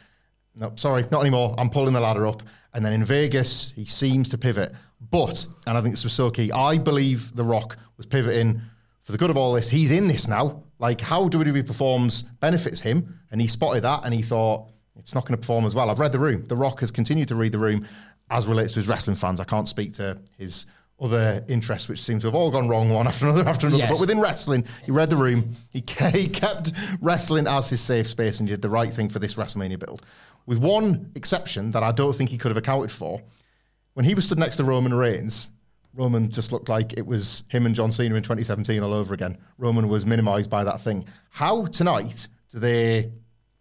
[0.57, 1.55] no, sorry, not anymore.
[1.59, 2.43] I'm pulling the ladder up.
[2.73, 4.73] And then in Vegas, he seems to pivot.
[5.11, 8.61] But, and I think this was so key, I believe The Rock was pivoting
[9.03, 9.69] for the good of all this.
[9.69, 10.63] He's in this now.
[10.79, 13.21] Like, how WWE performs benefits him.
[13.31, 15.91] And he spotted that and he thought, it's not going to perform as well.
[15.91, 16.47] I've read The Room.
[16.47, 17.87] The Rock has continued to read The Room
[18.31, 19.41] as relates to his wrestling fans.
[19.41, 20.67] I can't speak to his
[21.01, 23.83] other interests, which seem to have all gone wrong one after another after another.
[23.83, 23.91] Yes.
[23.91, 25.57] But within wrestling, he read the room.
[25.73, 29.35] He, he kept wrestling as his safe space and did the right thing for this
[29.35, 30.03] WrestleMania build.
[30.47, 33.23] With one exception that I don't think he could have accounted for.
[33.95, 35.51] When he was stood next to Roman Reigns,
[35.95, 39.39] Roman just looked like it was him and John Cena in 2017 all over again.
[39.59, 41.05] Roman was minimized by that thing.
[41.31, 43.13] How tonight do they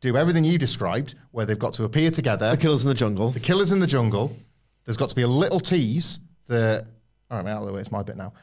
[0.02, 2.50] do everything you described, where they've got to appear together?
[2.52, 3.30] The Killers in the Jungle.
[3.30, 4.36] The Killers in the Jungle.
[4.86, 6.88] There's got to be a little tease that,
[7.34, 8.34] all right, out of the way, it's my bit now.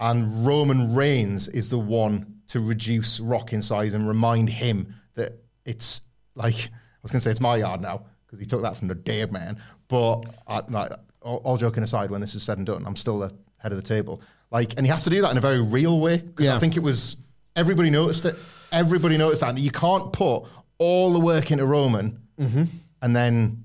[0.00, 5.32] And Roman Reigns is the one to reduce Rock in size and remind him that
[5.64, 6.00] it's
[6.34, 8.88] like, I was going to say it's my yard now because he took that from
[8.88, 9.60] the dead man.
[9.86, 13.20] But I, like, all, all joking aside, when this is said and done, I'm still
[13.20, 14.20] the head of the table.
[14.50, 16.76] Like, and he has to do that in a very real way because I think
[16.76, 17.16] it was
[17.54, 18.36] everybody noticed it.
[18.72, 19.50] Everybody noticed that.
[19.50, 20.44] And you can't put
[20.78, 22.64] all the work into Roman mm-hmm.
[23.02, 23.64] and then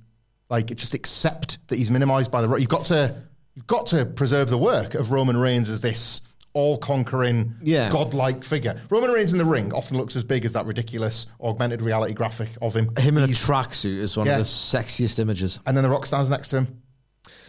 [0.50, 2.60] like just accept that he's minimized by the Rock.
[2.60, 3.16] You've got to
[3.58, 6.22] you've got to preserve the work of Roman Reigns as this
[6.54, 7.90] all-conquering, Yeah.
[7.90, 8.80] godlike figure.
[8.92, 12.50] Roman Reigns in the ring often looks as big as that ridiculous augmented reality graphic
[12.62, 12.96] of him.
[13.00, 14.34] Him in a He's- tracksuit is one Yeah.
[14.34, 15.60] of the sexiest images.
[15.66, 16.82] and then the Rock stands next to him,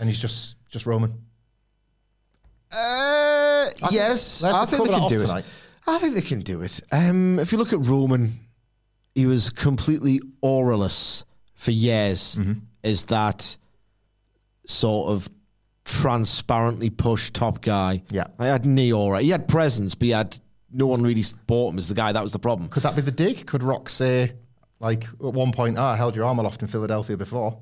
[0.00, 1.12] and he's just just Roman.
[2.72, 5.38] Uh, yes, they have I think they can do tonight.
[5.44, 5.44] it.
[5.86, 6.80] I think they can do it.
[6.92, 8.32] Um, if you look at Roman,
[9.14, 12.36] he was completely auraless for years.
[12.36, 12.52] Mm-hmm.
[12.82, 13.56] Is that
[14.66, 15.30] sort of
[15.88, 18.02] transparently pushed top guy?
[18.10, 18.24] Yeah.
[18.38, 19.20] I had Neora.
[19.22, 20.38] He had presence, but he had
[20.70, 22.12] no one really bought him as the guy.
[22.12, 22.68] That was the problem.
[22.68, 23.46] Could that be the dig?
[23.46, 24.32] Could Rock say,
[24.80, 27.58] like, at one point, ah, I held your arm aloft in Philadelphia before?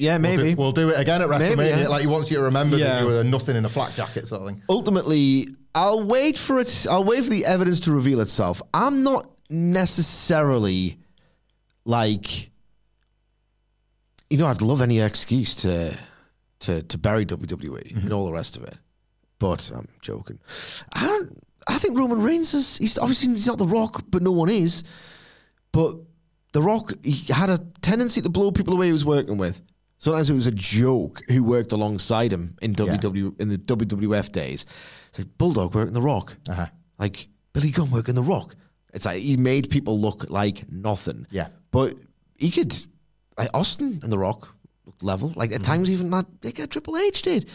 [0.00, 0.54] Yeah, We'll do, maybe.
[0.54, 1.56] we'll do it again at WrestleMania.
[1.56, 1.88] Maybe, yeah.
[1.88, 2.86] Like, he wants you to remember Yeah.
[2.86, 4.62] that you were nothing in a flak jacket sort of thing.
[4.68, 6.86] ultimately, I'll wait for it.
[6.88, 8.62] I'll wait for the evidence to reveal itself.
[8.72, 10.98] I'm not necessarily
[11.84, 12.50] like,
[14.30, 15.98] you know, I'd love any excuse to
[16.60, 18.76] to to bury WWE and all the rest of it,
[19.38, 20.38] but I'm joking.
[20.92, 21.38] I don't.
[21.68, 22.76] I think Roman Reigns is.
[22.78, 24.82] He's obviously he's not the Rock, but no one is.
[25.72, 25.96] But
[26.52, 29.60] the Rock, he had a tendency to blow people away he was working with.
[29.98, 34.64] Sometimes it was a joke who worked alongside him in WW in the WWF days.
[35.10, 36.66] It's like Bulldog working the Rock, Uh-huh.
[36.98, 38.54] like Billy Gunn working the Rock.
[38.94, 41.26] It's like he made people look like nothing.
[41.30, 41.48] Yeah.
[41.70, 41.94] but
[42.36, 42.74] he could.
[43.36, 44.48] Like Austin and the Rock
[45.00, 45.32] level.
[45.36, 47.48] Like at times even that like, uh, Triple H did.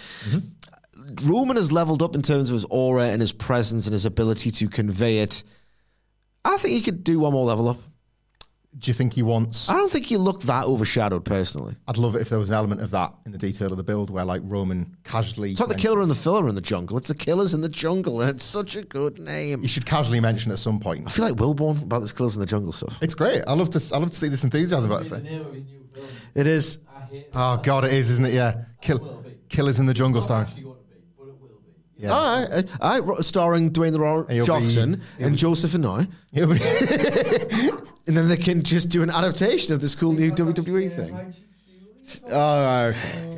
[1.23, 4.51] Roman has leveled up in terms of his aura and his presence and his ability
[4.51, 5.43] to convey it.
[6.45, 7.77] I think he could do one more level up.
[8.77, 9.69] Do you think he wants?
[9.69, 11.75] I don't think he looked that overshadowed personally.
[11.87, 13.83] I'd love it if there was an element of that in the detail of the
[13.83, 15.51] build where, like, Roman casually.
[15.51, 16.97] It's not the killer and the filler in the jungle.
[16.97, 19.61] It's the killers in the jungle, and it's such a good name.
[19.61, 21.03] You should casually mention at some point.
[21.05, 22.97] I feel like Wilborn about this killers in the jungle stuff.
[22.99, 23.43] It's great.
[23.47, 23.91] I love to.
[23.93, 25.23] I love to see this enthusiasm about it.
[26.33, 26.79] It is.
[27.33, 28.33] Oh God, it is, isn't it?
[28.33, 30.47] Yeah, Kill, Killers in the Jungle starring.
[31.97, 32.09] Yeah.
[32.09, 36.09] All right, uh, all right, starring Dwayne the Rock He'll be- Johnson and Joseph Anoa'i.
[36.33, 40.91] It'll be- And then they can just do an adaptation of this cool new WWE
[40.91, 41.33] thing.
[42.29, 42.91] Oh,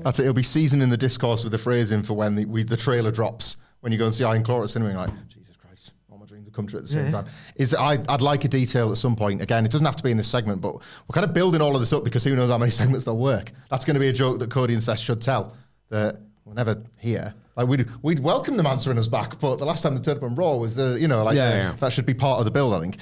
[0.03, 0.23] That's it.
[0.23, 3.57] It'll be seasoning the discourse with the phrasing for when the, we, the trailer drops.
[3.81, 6.25] When you go and see Iron Claw at cinema, you're like, Jesus Christ, all my
[6.25, 7.25] dreams have come true at the same time.
[7.55, 9.41] Is that I, I'd like a detail at some point.
[9.41, 11.75] Again, it doesn't have to be in this segment, but we're kind of building all
[11.75, 13.51] of this up because who knows how many segments they'll work.
[13.69, 15.55] That's going to be a joke that Cody and Seth should tell.
[15.89, 17.33] That we're never here.
[17.55, 20.23] Like we'd we'd welcome them answering us back, but the last time they turned up
[20.23, 21.71] on Raw was the you know like Yeah, the- yeah.
[21.73, 22.73] that should be part of the build.
[22.73, 22.97] I think.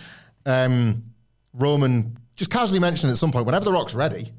[0.45, 1.03] Um,
[1.53, 4.29] Roman just casually mentioned at some point whenever the Rock's ready,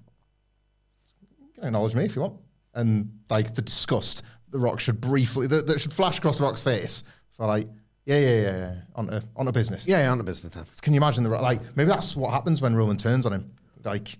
[1.40, 2.35] you can acknowledge me if you want.
[2.74, 6.62] And like the disgust, the Rock should briefly that, that should flash across the Rock's
[6.62, 7.05] face
[7.37, 7.66] for like,
[8.07, 9.87] yeah, yeah, yeah, yeah, onto onto business.
[9.87, 10.53] yeah, yeah, on the business.
[10.53, 10.64] Then.
[10.83, 13.51] Can you imagine the Like maybe that's what happens when Roman turns on him.
[13.85, 14.17] Like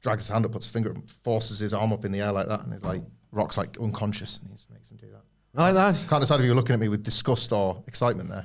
[0.00, 2.32] drags his hand up, puts his finger, up, forces his arm up in the air
[2.32, 3.02] like that, and he's like
[3.32, 5.22] Rock's like unconscious, and he just makes him do that.
[5.56, 6.08] I like that.
[6.08, 8.44] Can't decide if you're looking at me with disgust or excitement there.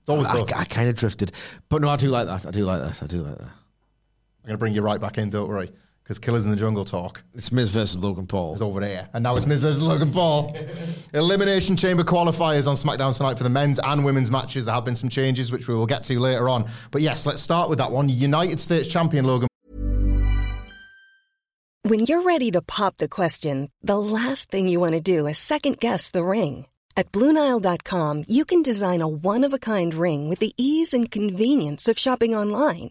[0.00, 0.54] It's always I, both.
[0.54, 1.32] I kind of drifted,
[1.68, 2.46] but no, I do like that.
[2.46, 3.02] I do like that.
[3.02, 3.52] I do like that.
[4.44, 5.70] I'm to bring you right back in, don't worry,
[6.10, 8.56] because Killers in the Jungle talk It's Miz versus Logan Paul.
[8.56, 9.08] is over there.
[9.14, 10.56] And now it's Miz versus Logan Paul.
[11.14, 14.64] Elimination Chamber qualifiers on SmackDown tonight for the men's and women's matches.
[14.64, 16.68] There have been some changes, which we will get to later on.
[16.90, 18.08] But yes, let's start with that one.
[18.08, 19.46] United States champion Logan
[21.82, 25.38] When you're ready to pop the question, the last thing you want to do is
[25.38, 26.66] second guess the ring.
[26.96, 31.08] At Bluenile.com, you can design a one of a kind ring with the ease and
[31.08, 32.90] convenience of shopping online.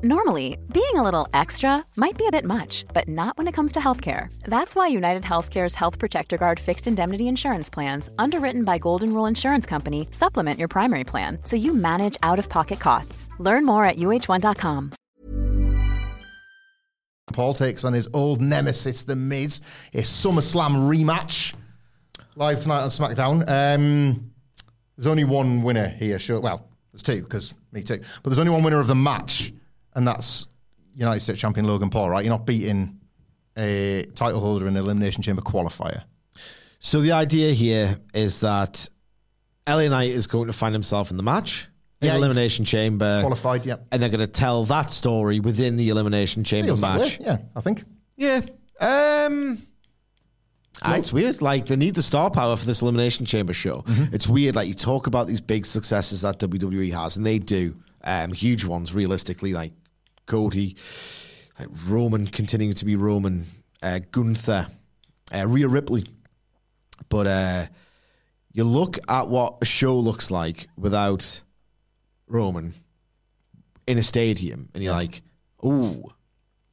[0.00, 3.70] Normally, being a little extra might be a bit much, but not when it comes
[3.72, 4.32] to healthcare.
[4.44, 9.26] That's why United Healthcare's Health Protector Guard fixed indemnity insurance plans, underwritten by Golden Rule
[9.26, 13.28] Insurance Company, supplement your primary plan so you manage out of pocket costs.
[13.38, 14.92] Learn more at uh1.com.
[17.32, 19.60] Paul takes on his old nemesis, The Miz,
[19.94, 21.54] a SummerSlam rematch.
[22.34, 23.48] Live tonight on SmackDown.
[23.48, 24.32] Um,
[24.96, 26.40] there's only one winner here, sure.
[26.40, 27.98] Well, there's two, because me too.
[28.22, 29.52] But there's only one winner of the match,
[29.94, 30.46] and that's
[30.94, 32.24] United States champion Logan Paul, right?
[32.24, 32.98] You're not beating
[33.56, 36.04] a title holder in an Elimination Chamber qualifier.
[36.78, 38.88] So the idea here is that
[39.68, 41.68] LA Knight is going to find himself in the match,
[42.00, 43.76] in Yeah, Elimination Chamber, Qualified, yeah.
[43.92, 47.20] and they're going to tell that story within the Elimination Chamber Feels that way, match.
[47.20, 47.84] Yeah, I think.
[48.16, 48.40] Yeah.
[48.80, 49.58] Um.
[50.82, 51.40] ah, it's weird.
[51.40, 53.82] Like they need the star power for this elimination chamber show.
[53.82, 54.14] Mm-hmm.
[54.14, 54.56] It's weird.
[54.56, 58.64] Like you talk about these big successes that WWE has, and they do um, huge
[58.64, 58.92] ones.
[58.94, 59.72] Realistically, like
[60.32, 60.76] Cody,
[61.58, 63.44] like Roman continuing to be Roman,
[63.82, 64.66] uh, Gunther,
[65.34, 66.06] uh, Rhea Ripley.
[67.10, 67.66] But uh,
[68.54, 71.42] You look at what a show looks like without
[72.26, 72.72] Roman
[73.86, 75.22] in a stadium, and you're like,
[75.64, 76.10] "Ooh,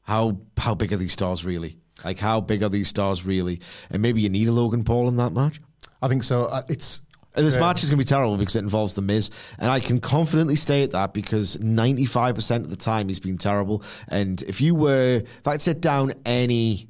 [0.03, 1.77] how how big are these stars really?
[2.05, 5.17] Like, how big are these stars really?" And maybe you need a Logan Paul in
[5.17, 5.59] that match.
[6.01, 6.45] I think so.
[6.45, 7.01] Uh, it's
[7.39, 7.62] And this Yeah.
[7.62, 9.30] match is going to be terrible because it involves The Miz.
[9.58, 13.82] And I can confidently state that because 95% of the time he's been terrible.
[14.10, 16.89] And if you were, if I'd sit down any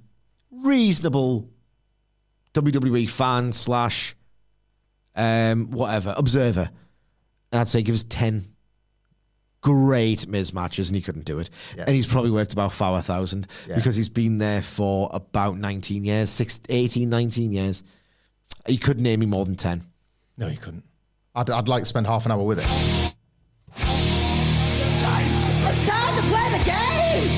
[0.51, 1.47] reasonable
[2.55, 4.15] WWE fan slash
[5.15, 6.69] um, whatever, observer,
[7.53, 8.41] I'd say give us 10
[9.61, 11.49] great Miz matches and he couldn't do it.
[11.75, 11.83] Yeah.
[11.85, 13.75] And he's probably worked about 4,000 Yeah.
[13.75, 17.83] because he's been there for about 19 years, six, 18, 19 years.
[18.67, 19.81] He couldn't name me more than 10.
[20.39, 20.83] No, you couldn't.
[21.35, 22.65] I'd, I'd like to spend half an hour with it.
[23.75, 25.01] It's
[25.87, 27.29] time to play the game!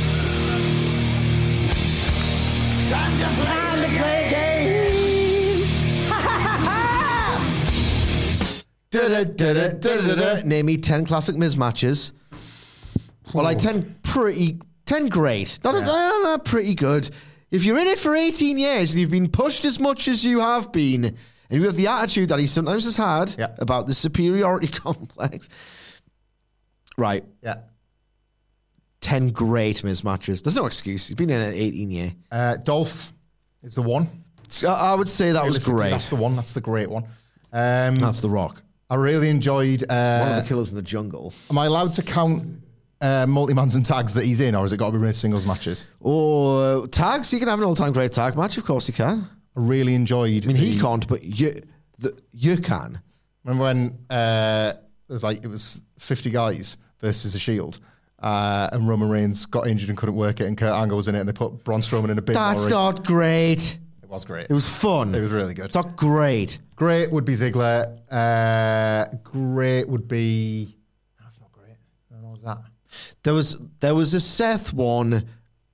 [2.87, 5.63] Time to play, time to play the game!
[6.09, 6.77] Ha ha ha ha!
[8.91, 10.41] Da-da-da-da-da-da-da.
[10.47, 12.13] Name me 10 classic Miz matches.
[13.33, 15.59] Well, like 10 pretty, 10 great.
[15.63, 17.09] Not, not, not, not pretty good.
[17.49, 20.39] If you're in it for 18 years and you've been pushed as much as you
[20.39, 21.17] have been,
[21.51, 23.49] and you have the attitude that he sometimes has had Yeah.
[23.59, 25.49] about the superiority complex,
[26.97, 27.55] right, Yeah.
[29.01, 30.41] 10 great Miz matches.
[30.41, 31.09] There's no excuse.
[31.09, 32.11] You've been in it 18 year.
[32.31, 33.11] Uh, Dolph
[33.63, 34.07] is the one.
[34.47, 35.89] So I would say that was great.
[35.89, 36.35] That's the one.
[36.35, 37.03] That's the great one.
[37.53, 38.61] Um, That's The Rock.
[38.89, 39.81] I really enjoyed.
[39.89, 41.33] One of Uh, the killers in the jungle.
[41.49, 42.43] am I allowed to count
[43.01, 45.45] uh, multi-mans and tags that he's in, or has it got to be really singles
[45.47, 45.85] matches?
[46.01, 47.33] Or tags.
[47.33, 48.57] You can have an all time great tag match.
[48.57, 49.27] Of course you can.
[49.55, 50.45] I really enjoyed.
[50.45, 51.61] I mean, he the- can't, but you,
[51.99, 53.01] the, you can.
[53.43, 54.73] Remember when uh,
[55.09, 57.79] it was like it was fifty guys versus the Shield,
[58.19, 61.15] uh, and Roman Reigns got injured and couldn't work it, and Kurt Angle was in
[61.15, 62.71] it, and they put Braun Strowman in a big That's lorry.
[62.71, 63.79] not great.
[64.03, 64.47] It was great.
[64.49, 65.15] It was fun.
[65.15, 65.65] It was really good.
[65.65, 66.59] It's not great.
[66.75, 67.97] Great would be Ziggler.
[68.11, 70.75] Uh, great would be.
[71.19, 71.77] That's not great.
[72.09, 72.57] What was that?
[73.23, 75.25] There was there was a Seth one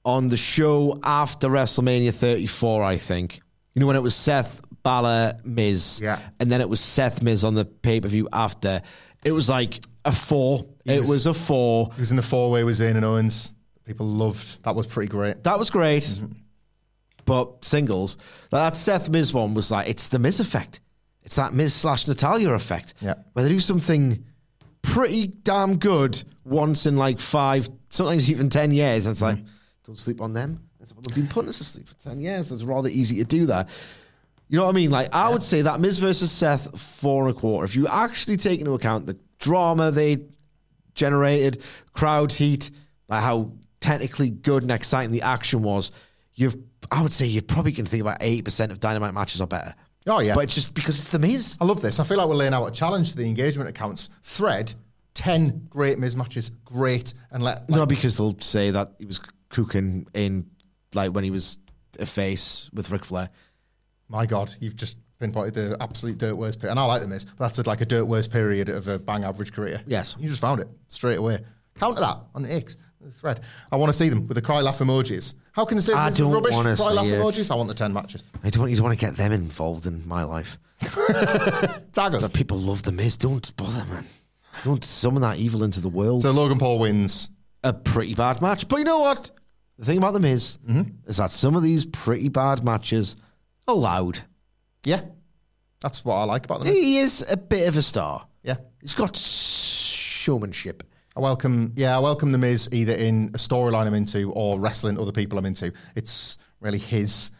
[0.05, 3.41] on the show after WrestleMania 34, I think.
[3.77, 6.17] You know when it was Seth Balor Miz, Yeah.
[6.39, 8.81] and then it was Seth Miz on the pay per view after.
[9.23, 10.65] It was like a four.
[10.83, 11.91] it was- was a four.
[11.93, 13.53] He was in the four way with Zayn and Owens.
[13.85, 14.63] People loved.
[14.63, 15.43] That was pretty great.
[15.43, 16.01] That was great.
[16.01, 16.25] Mm-hmm.
[17.25, 18.17] But singles,
[18.49, 20.79] that Seth Miz one was like, it's the Miz effect.
[21.21, 22.95] It's that Miz slash Natalya effect.
[22.99, 23.13] Yeah.
[23.33, 24.25] Where they do something
[24.81, 29.05] pretty damn good once in like five, sometimes even 10 years.
[29.05, 29.47] And it's like, Mm-hmm.
[29.85, 30.66] don't sleep on them.
[30.88, 32.52] That's what they've been putting us to sleep for 10 years.
[32.52, 33.69] It's rather easy to do that.
[34.50, 34.91] You know what I mean?
[34.91, 37.65] Like, I would say that Miz versus Seth, four and a quarter.
[37.65, 40.19] If you actually take into account the drama they
[40.95, 41.62] generated,
[41.93, 42.71] crowd heat,
[43.10, 45.91] like how technically good and exciting the action was,
[46.36, 46.56] you've
[46.89, 49.76] I would say you're probably going to think about 80% of Dynamite matches are better.
[50.06, 50.36] Oh, yeah.
[50.36, 51.58] But it's just because it's the Miz.
[51.60, 52.00] I love this.
[52.00, 54.10] I feel like we're laying out a challenge to the engagement accounts.
[54.23, 54.73] Thread
[55.17, 56.52] ten great Miz matches.
[56.63, 59.19] Great, and let no, because they'll say that he was
[59.50, 60.50] cooking in,
[60.93, 61.60] like, when he was
[62.00, 63.30] a face with Ric Flair.
[64.10, 66.71] My God, you've just pinpointed the absolute dirt worst period.
[66.71, 69.23] And I like the Miz, but that's like a dirt worst period of a bang
[69.23, 69.82] average career.
[69.88, 70.15] Yes.
[70.19, 71.39] You just found it straight away.
[71.76, 73.41] Counter that on the X the thread.
[73.71, 75.36] I want to see them with the cry laugh emojis.
[75.52, 76.56] How can they say I don't rubbish?
[76.56, 77.13] Cry laugh it.
[77.13, 77.52] emojis.
[77.52, 78.23] I want the ten matches.
[78.43, 80.58] I don't, you don't want to get them involved in my life.
[80.82, 82.21] Tag us.
[82.21, 83.17] But people love the Miz.
[83.17, 84.06] Don't bother, man.
[84.63, 86.21] Don't summon that evil into the world.
[86.21, 87.30] So Logan Paul wins.
[87.63, 88.67] a pretty bad match.
[88.67, 89.32] But you know what?
[89.79, 90.57] The thing about the Miz
[91.05, 93.15] is that some of these pretty bad matches
[93.67, 94.19] are loud.
[94.83, 95.01] Yeah,
[95.81, 96.73] that's what I like about them.
[96.73, 98.27] He is a bit of a star.
[98.43, 98.55] Yeah.
[98.81, 100.83] He's got showmanship.
[101.15, 104.99] I welcome, yeah, I welcome the Miz either in a storyline I'm into or wrestling
[104.99, 105.73] other people I'm into.
[105.95, 107.31] It's really his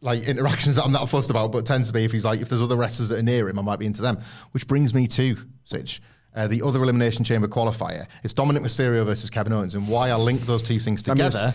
[0.00, 2.40] like interactions that I'm not fussed about, but it tends to be if he's like
[2.40, 4.18] if there's other wrestlers that are near him, I might be into them.
[4.52, 6.00] Which brings me to Sitch.
[6.34, 8.06] Uh, the other elimination chamber qualifier.
[8.22, 11.54] It's Dominik Mysterio versus Kevin Owens, and why I link those two things together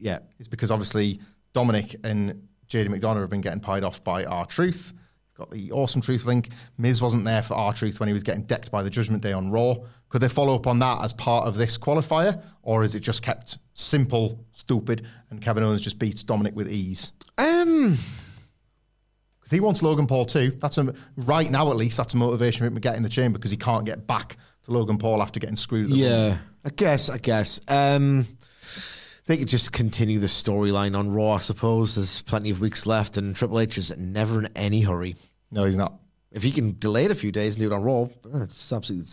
[0.00, 0.18] Yeah.
[0.38, 1.20] it's because obviously
[1.54, 4.94] Dominik and JD McDonagh have been getting pied off by R-Truth.
[5.36, 6.50] Got the awesome truth link.
[6.78, 9.50] Miz wasn't there for R-Truth when he was getting decked by the Judgment Day on
[9.50, 9.74] Raw.
[10.08, 13.22] Could they follow up on that as part of this qualifier, or is it just
[13.22, 17.12] kept simple, stupid, and Kevin Owens just beats Dominik with ease?
[17.38, 17.96] Um,
[19.40, 20.50] Because he wants Logan Paul too.
[20.60, 21.96] That's a, right now at least.
[21.96, 24.36] That's a motivation for him to get in the chamber because he can't get back
[24.64, 25.90] to Logan Paul after getting screwed.
[25.90, 26.38] Yeah.
[26.64, 27.60] I guess, I guess.
[27.66, 28.26] Um,
[29.26, 31.94] they could just continue the storyline on Raw, I suppose.
[31.94, 35.14] There's plenty of weeks left, and Triple H is never in any hurry.
[35.50, 35.94] No, he's not.
[36.32, 38.72] If he can delay it a few days and do it on Raw, uh, it's
[38.72, 39.08] absolutely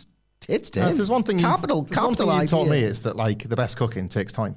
[0.48, 0.84] it's him.
[0.96, 1.38] there's one thing.
[1.38, 2.70] you've- capital, there's one capital thing you idea.
[2.70, 4.56] me is that like the best cooking takes time.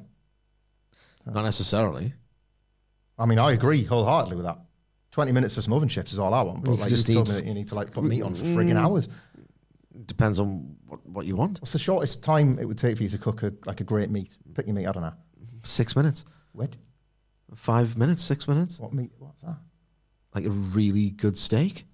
[1.25, 2.13] Not necessarily.
[3.17, 4.57] I mean, I agree wholeheartedly with that.
[5.11, 6.63] 20 minutes for some oven chips is all I want.
[6.63, 8.21] But You like just you told need- me that you need to like put meat
[8.21, 9.09] on for frigging hours.
[10.05, 11.59] Depends on what, what you want.
[11.61, 14.09] What's the shortest time it would take for you to cook a, like a great
[14.09, 14.37] meat?
[14.55, 15.13] Pick your meat, I don't know.
[15.63, 16.75] Six minutes, What?
[17.55, 18.79] five minutes, six minutes.
[18.79, 19.11] What meat?
[19.19, 19.57] What's that?
[20.33, 21.85] Like a really good steak.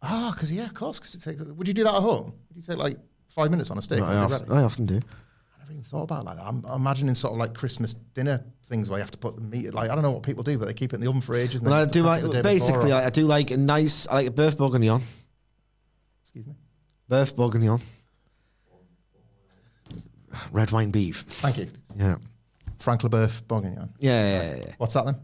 [0.00, 0.98] Ah, because yeah, of course.
[0.98, 1.42] Because it takes.
[1.42, 2.32] Would you do that at home?
[2.48, 2.96] Would you take like
[3.28, 4.00] five minutes on a steak?
[4.00, 4.50] I, often.
[4.52, 4.96] I often do.
[4.96, 6.46] I never even thought about it like that.
[6.46, 9.74] I'm imagining sort of like Christmas dinner things where you have to put the meat.
[9.74, 11.34] Like I don't know what people do, but they keep it in the oven for
[11.34, 11.56] ages.
[11.60, 12.92] And Well, I you have to do like basically.
[12.92, 14.06] I, I do like a nice.
[14.06, 15.00] I like a beef bourguignon.
[16.22, 16.54] excuse me.
[17.08, 17.80] Beef bourguignon.
[20.52, 21.22] Red wine beef.
[21.22, 22.16] Thank you, Yeah.
[22.78, 23.92] Frank Leboeuf Bourguignon.
[23.98, 24.74] Yeah, yeah, yeah.
[24.78, 25.16] What's that then?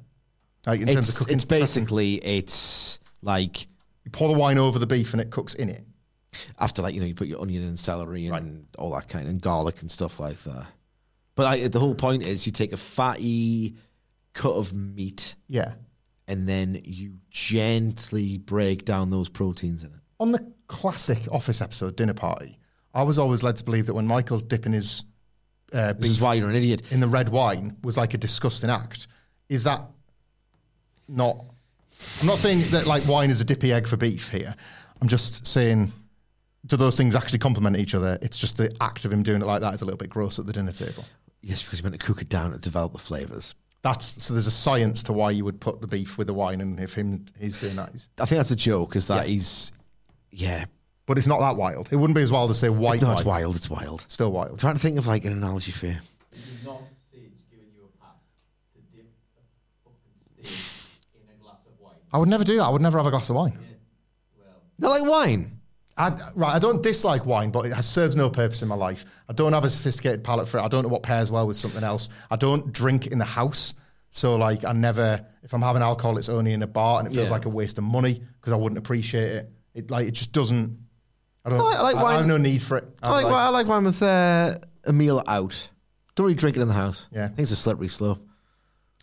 [0.67, 3.63] Like in terms It's, of cooking, it's basically it's like
[4.05, 5.83] you pour the wine over the beef and it cooks in it.
[6.59, 9.41] after like you know you put your onion and celery and all that kind and
[9.41, 10.67] garlic and stuff like that.
[11.37, 13.75] But like, the whole point is you take a fatty
[14.35, 15.75] cut of meat Yeah.
[16.29, 20.01] and then you gently break down those proteins in it.
[20.21, 22.59] On the classic Office episode Dinner Party,
[22.95, 25.05] I was always led to believe that when Michael's dipping his
[25.75, 26.83] uh, This is why you're an idiot.
[26.93, 29.09] in the red wine was like a disgusting act.
[29.49, 29.83] Is that
[31.09, 31.45] not?
[32.21, 34.55] I'm not saying that like wine is a dippy egg for beef here.
[35.01, 35.93] I'm just saying,
[36.67, 38.19] do those things actually complement each other?
[38.23, 40.39] It's just the act of him doing it like that is a little bit gross
[40.39, 41.05] at the dinner table.
[41.43, 43.55] Yes, because you're meant to cook it down and develop the flavors.
[43.83, 44.33] That's so.
[44.33, 46.95] There's a science to why you would put the beef with the wine, and if
[46.95, 48.97] him he's doing that, he's, I think that's a joke.
[48.97, 49.35] Is that Yeah.
[49.35, 49.73] he's
[50.31, 50.65] yeah.
[51.07, 51.89] But it's not that wild.
[51.93, 53.17] It wouldn't be as wild to say white No, wine.
[53.17, 53.57] it's wild.
[53.57, 54.05] It's wild.
[54.09, 54.61] Still I'm wild.
[54.61, 55.97] trying to think of like an analogy for you.
[62.13, 62.65] I would never do that.
[62.65, 63.59] I would never have a glass of wine.
[64.79, 65.51] Not like wine.
[65.97, 69.05] I, right, I don't dislike wine, but it has, serves no purpose in my life.
[69.29, 70.63] I don't have a sophisticated palate for it.
[70.63, 72.09] I don't know what pairs well with something else.
[72.31, 73.75] I don't drink in the house,
[74.11, 75.25] so like I never.
[75.45, 77.35] If I'm having alcohol, it's only in a bar, and it feels Yeah.
[77.35, 79.51] like a waste of money because I wouldn't appreciate it.
[79.75, 80.79] It like it just doesn't.
[81.45, 81.61] I don't.
[81.61, 82.17] I like- I like I, wine.
[82.19, 82.89] have no need for it.
[83.03, 85.71] I like, I like wine with uh, a meal out.
[86.15, 87.09] Don't really drink it in the house.
[87.13, 87.25] Yeah.
[87.25, 88.25] I think it's a slippery slope.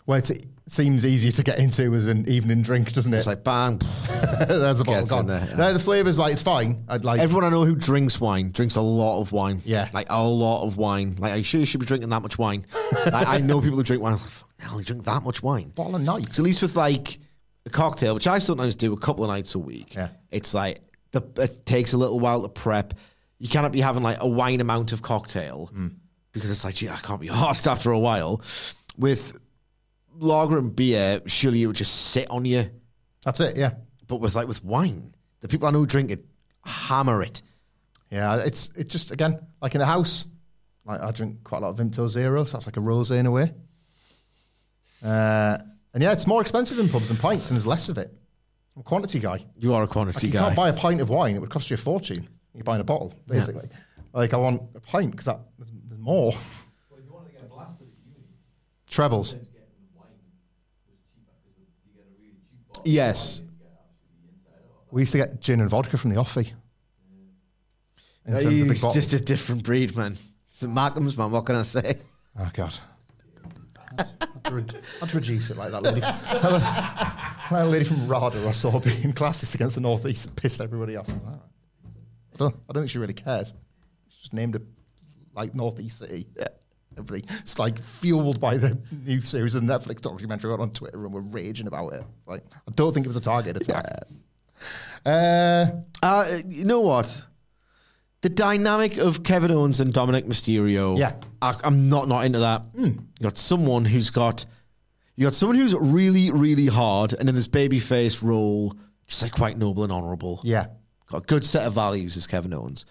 [0.07, 0.31] Well, it
[0.67, 3.17] seems easier to get into as an evening drink, doesn't it?
[3.17, 3.77] It's like bang.
[4.47, 5.27] There's the bottle gone.
[5.27, 5.55] there, yeah.
[5.55, 6.83] No, the flavors like it's fine.
[6.89, 7.19] I'd like.
[7.21, 9.61] Everyone I know who drinks wine drinks a lot of wine.
[9.63, 9.89] Yeah.
[9.93, 11.17] Like a lot of wine.
[11.19, 12.65] Like, are you sure you should be drinking that much wine?
[13.13, 14.13] I, I know people who drink wine.
[14.13, 15.69] I'm like, "Fuck, hell, you drink that much wine?
[15.69, 16.29] bottle of night.
[16.31, 17.19] So at least with like
[17.67, 19.93] a cocktail, which I sometimes do a couple of nights a week.
[19.93, 20.09] Yeah.
[20.31, 20.81] It's like
[21.11, 22.93] the, it takes a little while to prep.
[23.39, 25.95] You cannot be having like a wine amount of cocktail Mm.
[26.31, 28.41] because it's like, gee, I can't be arsed after a while.
[28.97, 29.37] With
[30.15, 32.69] lager and beer, surely it would just sit on you.
[33.25, 33.57] That's it.
[33.57, 33.71] Yeah.
[34.07, 36.25] But with like with wine, the people I know who drink it
[36.65, 37.41] hammer it.
[38.09, 40.27] Yeah, it's it's just again like in the house.
[40.85, 43.25] Like I drink quite a lot of Vimto Zero, so that's like a rosé in
[43.25, 43.53] a way.
[45.03, 45.57] Uh,
[45.93, 48.15] and yeah, it's more expensive in pubs than pints, and there's less of it.
[48.75, 49.45] I'm a quantity guy.
[49.57, 50.39] You are a Like quantity you guy.
[50.39, 52.27] can't buy a pint of wine; it would cost you a fortune.
[52.53, 53.67] You're buying a bottle, basically.
[54.13, 56.33] Like I want a pint because that there's there's more.
[58.89, 59.35] Trebles.
[62.83, 63.41] yes.
[64.91, 66.51] We used to get gin and vodka from the offie.
[68.25, 68.95] In terms of He's bottles.
[68.95, 70.17] just a different breed, man.
[70.49, 71.31] It's a Markham's man.
[71.31, 71.95] What can I say?
[72.37, 72.77] Oh God.
[73.97, 74.65] I'd, re-
[75.01, 76.01] I'd reduce it like that lady.
[77.53, 81.09] that lady from RADA I saw being classist against the Northeast that pissed everybody off.
[81.09, 81.39] I, like, "All right."
[82.33, 83.53] I don't, I don't think she really cares.
[84.09, 84.61] She just named a
[85.33, 86.27] like Northeast city.
[86.37, 86.47] Yeah.
[86.97, 91.21] Everybody, it's like fueled by the new series of Netflix documentary on Twitter, and we're
[91.21, 92.03] raging about it.
[92.25, 93.85] Like, I don't think it was a target attack.
[95.05, 95.67] Uh,
[96.03, 97.27] Uh, you know what?
[98.21, 100.97] The dynamic of Kevin Owens and Dominik Mysterio.
[100.97, 101.13] Yeah.
[101.41, 102.63] I, I'm not not into that.
[102.75, 104.45] You got someone who's got,
[105.15, 108.73] you got someone who's really really hard, and in this babyface role,
[109.07, 110.41] just like quite noble and honourable.
[110.43, 110.67] yeah,
[111.09, 112.85] got a good set of values as Kevin Owens,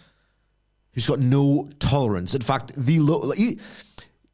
[0.95, 2.35] who's got no tolerance.
[2.35, 3.59] In fact, the low, like, he-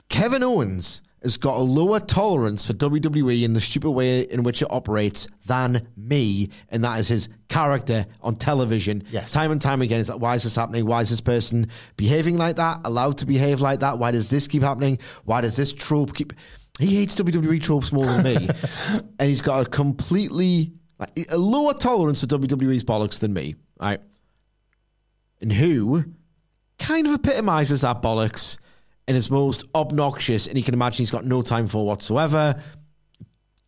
[0.09, 4.63] Kevin Owens has got a lower tolerance for WWE in the stupid way in which
[4.63, 9.03] it operates than me, and that is his character on television.
[9.11, 9.33] Yes.
[9.33, 10.87] Time and time again, it's like, why is this happening?
[10.87, 12.81] Why is this person behaving like that?
[12.85, 13.99] Allowed to behave like that?
[13.99, 14.99] Why does this keep happening?
[15.25, 16.33] Why does this trope keep?
[16.79, 18.49] He hates WWE tropes more than me,
[19.19, 23.55] and he's got a completely like, a lower tolerance for WWE's bollocks than me.
[23.81, 24.01] Right,
[25.41, 26.05] and who
[26.79, 28.59] kind of epitomizes that bollocks
[29.09, 32.61] in his most obnoxious, and you can imagine he's got no time for whatsoever.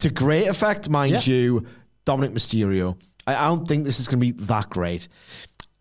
[0.00, 1.20] To great effect, mind Yeah.
[1.34, 1.66] you,
[2.06, 2.98] Dominik Mysterio.
[3.26, 5.08] I, I don't think this is going to be that great.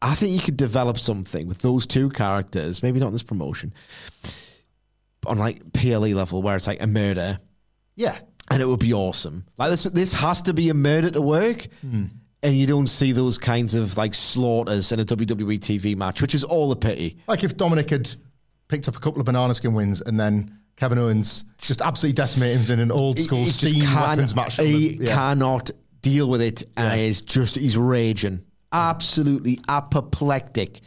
[0.02, 3.74] I think you could develop something with those two characters, maybe not in this promotion,
[5.26, 7.38] on like PLE level, where it's like a murder,
[7.96, 8.18] yeah.
[8.52, 9.46] and it would be awesome.
[9.58, 12.12] Like this, this has to be a murder to work, and
[12.44, 16.44] you don't see those kinds of like slaughters in a WWE TV match, which is
[16.44, 17.18] all a pity.
[17.28, 18.14] Like if Dominik had
[18.68, 22.62] picked up a couple of banana skin wins and then Kevin Owens just absolutely decimated
[22.70, 24.58] him in an old school He- steam weapons match.
[24.58, 25.16] He Yeah.
[25.16, 27.06] cannot deal with it, and Yeah.
[27.08, 30.82] he's just he's raging, absolutely apoplectic.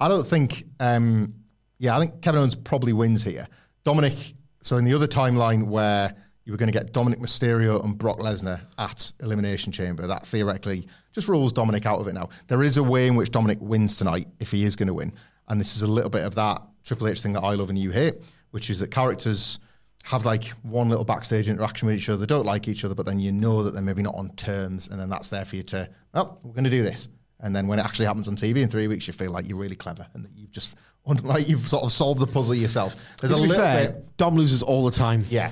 [0.00, 0.64] I don't think.
[0.80, 1.34] Um,
[1.80, 3.48] yeah, I think Kevin Owens probably wins here.
[3.84, 4.34] Dominik.
[4.62, 6.14] So in the other timeline where
[6.44, 10.86] you were going to get Dominik Mysterio and Brock Lesnar at Elimination Chamber, that theoretically
[11.12, 12.28] just rules Dominik out of it now.
[12.48, 15.14] There is a way in which Dominik wins tonight if he is going to win,
[15.48, 17.78] and this is a little bit of that Triple H thing that I love and
[17.78, 18.14] you hate,
[18.50, 19.58] which is that characters
[20.04, 22.18] have like one little backstage interaction with each other.
[22.18, 24.88] They don't like each other, but then you know that they're maybe not on terms,
[24.88, 27.08] and then that's there for you to, well, we're going to do this.
[27.42, 29.56] And then when it actually happens on TV in three weeks, you feel like you're
[29.58, 30.76] really clever and that you've just,
[31.24, 33.16] like you've sort of solved the puzzle yourself.
[33.20, 35.24] There's To a be little fair, bit, Dom loses all the time.
[35.28, 35.50] yeah.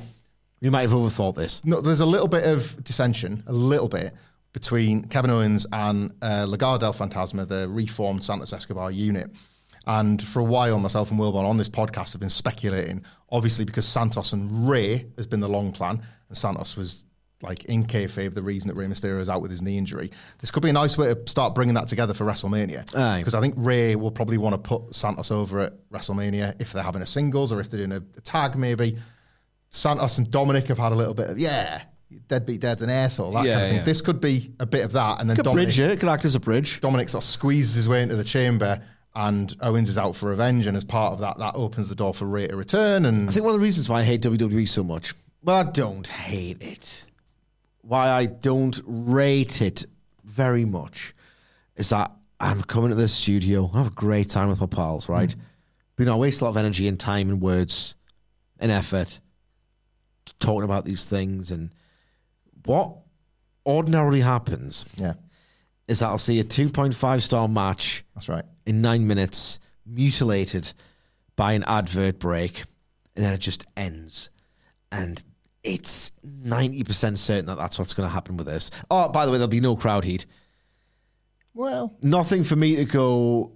[0.60, 1.64] You might have overthought this.
[1.64, 4.12] No, there's a little bit of dissension, a little bit
[4.52, 9.30] between Kevin Owens and uh, Legado del Fantasma, the reformed Santos Escobar unit.
[9.86, 13.86] And for a while, myself and Wilborn on this podcast have been speculating, obviously because
[13.86, 17.04] Santos and Rey has been the long plan, and Santos was
[17.42, 20.10] like in kayfabe the reason that Rey Mysterio is out with his knee injury.
[20.38, 22.84] This could be a nice way to start bringing that together for WrestleMania.
[23.18, 26.82] Because I think Rey will probably want to put Santos over at WrestleMania if they're
[26.82, 28.96] having a singles or if they're doing a, a tag maybe.
[29.70, 31.82] Santos and Dominik have had a little bit of yeah,
[32.26, 33.32] deadbeat dad's an asshole.
[33.32, 33.78] That Yeah, kind of thing.
[33.78, 33.84] yeah.
[33.84, 36.00] This could be a bit of that, and then Could Dominik, bridge it.
[36.00, 36.80] Could act as a bridge.
[36.80, 38.80] Dominik sort of squeezes his way into the chamber,
[39.14, 42.14] and Owens is out for revenge, and as part of that, that opens the door
[42.14, 43.04] for Rey to return.
[43.04, 45.12] And I think one of the reasons why I hate WWE so much,
[45.42, 47.04] well, I don't hate it.
[47.82, 49.84] Why I don't rate it
[50.24, 51.14] very much
[51.76, 55.08] is that I'm coming to this studio, I have a great time with my pals,
[55.08, 55.28] right?
[55.28, 55.40] Mm.
[55.96, 57.94] But you know, I waste a lot of energy and time and words
[58.60, 59.18] and effort
[60.38, 61.50] talking about these things.
[61.50, 61.70] And
[62.64, 62.96] what
[63.66, 65.14] ordinarily happens yeah,
[65.88, 68.44] is that I'll see a 2.5 star match that's right.
[68.66, 70.72] in nine minutes, mutilated
[71.34, 72.62] by an advert break,
[73.16, 74.30] and then it just ends.
[74.92, 75.22] And
[75.62, 78.70] it's 90% certain that that's what's going to happen with this.
[78.90, 80.26] Oh, by the way, there'll be no crowd heat.
[81.54, 83.52] Well, Nothing for me to go,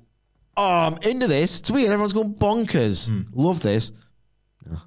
[0.57, 1.61] oh, I'm into this.
[1.61, 1.90] It's weird.
[1.90, 3.26] Everyone's going bonkers.
[3.32, 3.92] Love this.
[4.68, 4.78] No.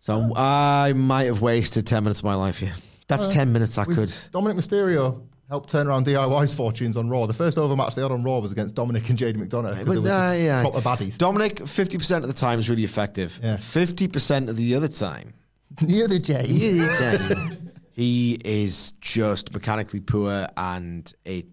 [0.00, 2.74] So I might have wasted 10 minutes of my life here.
[3.08, 4.08] That's 10 minutes I could.
[4.08, 7.26] Dominik Mysterio helped turn around DIY's fortunes on Raw.
[7.26, 9.84] The first over match they had on Raw was against Dominik and JD McDonagh.
[9.84, 10.62] But, uh, yeah.
[10.62, 11.16] proper baddies.
[11.16, 13.38] Dominik, 50% of the time is really effective.
[13.42, 13.56] Yeah.
[13.56, 15.34] 50% of the other time
[15.80, 17.58] the other day.
[17.92, 21.46] he is just mechanically poor and it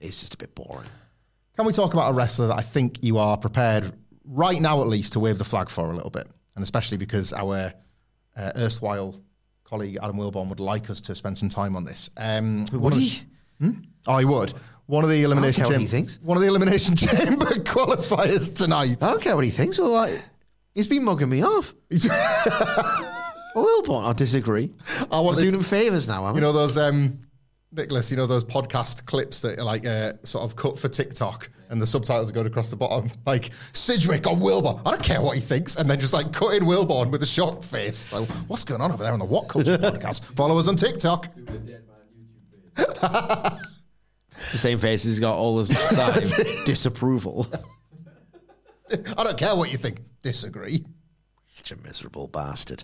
[0.00, 0.88] is just a bit boring.
[1.56, 3.92] Can we talk about a wrestler that I think you are prepared
[4.24, 7.32] right now, at least, to wave the flag for a little bit, and especially because
[7.32, 7.72] our
[8.36, 9.20] uh, erstwhile
[9.64, 12.10] colleague Adam Wilborn would like us to spend some time on this.
[12.16, 13.22] Um, Would the- he?
[14.06, 14.52] Oh, he would.
[14.86, 15.78] One of the elimination chamber.
[15.78, 16.18] he thinks.
[16.22, 19.02] One of the elimination chamber qualifiers tonight.
[19.02, 19.78] I don't care what he thinks.
[19.78, 20.16] Well, I,
[20.74, 21.72] he's been mugging me off.
[23.54, 24.70] Well, Wilborn, I disagree.
[25.10, 26.36] I want I'm doing him favours now, am I?
[26.36, 27.18] You know those um,
[27.72, 28.10] Nicholas.
[28.10, 31.80] You know those podcast clips that are like uh, sort of cut for TikTok, and
[31.80, 34.80] the subtitles are going across the bottom, like Sidgwick on Wilborn.
[34.86, 37.26] I don't care what he thinks, and then just like cut in Wilborn with a
[37.26, 38.10] shocked face.
[38.12, 40.24] Like, what's going on over there on the What Culture podcast?
[40.36, 41.26] Follow us on TikTok.
[42.74, 43.58] the
[44.34, 45.74] same face he's got all the
[46.54, 46.64] time.
[46.64, 47.46] Disapproval.
[48.90, 50.00] I don't care what you think.
[50.22, 50.84] Disagree.
[51.54, 52.82] Such a miserable bastard.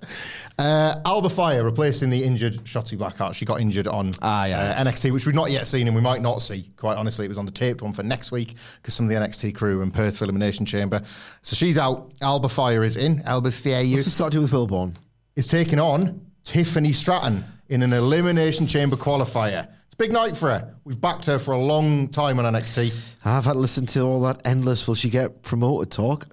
[0.58, 3.32] Uh, Alba Fyre replacing the injured Shotzi Blackheart.
[3.34, 4.58] She got injured on Ah, yeah.
[4.78, 6.68] uh, NXT, which we've not yet seen and we might not see.
[6.76, 9.16] Quite honestly, it was on the taped one for next week because some of the
[9.16, 11.00] NXT crew are in Perth for Elimination Chamber.
[11.40, 12.12] So she's out.
[12.20, 13.22] Alba Fyre is in.
[13.22, 14.94] Alba Fyre What's this got to do with Wilborn?
[15.34, 19.66] is taking on Tiffany Stratton in an Elimination Chamber qualifier.
[19.86, 20.74] It's a big night for her.
[20.84, 23.16] We've backed her for a long time on NXT.
[23.24, 26.26] I've had to listen to all that endless will she get promoted talk.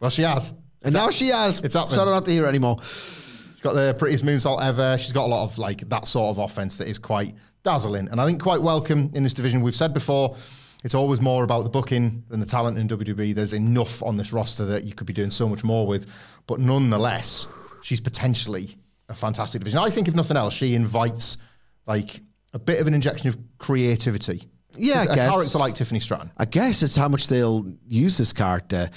[0.00, 0.54] Well, she has.
[0.86, 1.62] And now she has.
[1.62, 1.94] It's happened.
[1.94, 2.78] So I don't have to hear it anymore.
[2.82, 4.96] She's got the prettiest moonsault ever.
[4.98, 8.20] She's got a lot of like that sort of offense that is quite dazzling and
[8.20, 9.60] I think quite welcome in this division.
[9.60, 10.36] We've said before,
[10.84, 13.34] it's always more about the booking than the talent in WWE.
[13.34, 16.06] There's enough on this roster that you could be doing so much more with,
[16.46, 17.48] but nonetheless,
[17.82, 18.76] she's potentially
[19.08, 19.80] a fantastic division.
[19.80, 21.38] I think if nothing else, she invites
[21.86, 22.20] like
[22.54, 24.44] a bit of an injection of creativity.
[24.76, 25.30] Yeah, I a guess.
[25.30, 26.30] character like Tiffany Stratton.
[26.36, 28.90] I guess it's how much they'll use this character.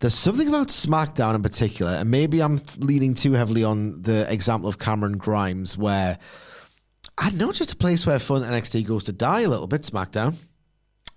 [0.00, 4.68] There's something about SmackDown in particular, and maybe I'm leaning too heavily on the example
[4.68, 6.18] of Cameron Grimes, where
[7.18, 9.82] I know, just a place where fun NXT goes to die a little bit.
[9.82, 10.34] SmackDown.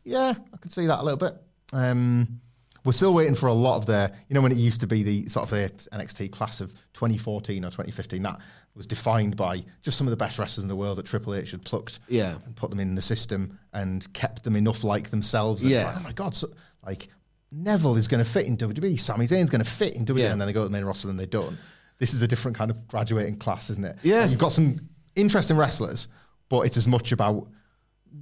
[0.03, 1.33] Yeah, I can see that a little bit.
[1.71, 2.41] Um,
[2.83, 5.01] We're still waiting for a lot of their, you know, when it used to be
[5.03, 8.41] the sort of the NXT class of 2014 or 2015, that
[8.75, 11.51] was defined by just some of the best wrestlers in the world that Triple H
[11.51, 12.35] had plucked Yeah.
[12.43, 15.61] and put them in the system and kept them enough like themselves.
[15.61, 15.87] that it's Yeah.
[15.87, 16.49] like, oh my God, so,
[16.85, 17.07] like
[17.53, 20.31] Neville is going to fit in WWE, Sami Zayn's going to fit in WWE, Yeah.
[20.31, 21.57] and then they go to the main roster and they don't.
[21.99, 23.97] This is a different kind of graduating class, isn't it?
[24.03, 24.21] Yeah.
[24.21, 24.79] Like, you've got some
[25.15, 26.07] interesting wrestlers,
[26.49, 27.47] but it's as much about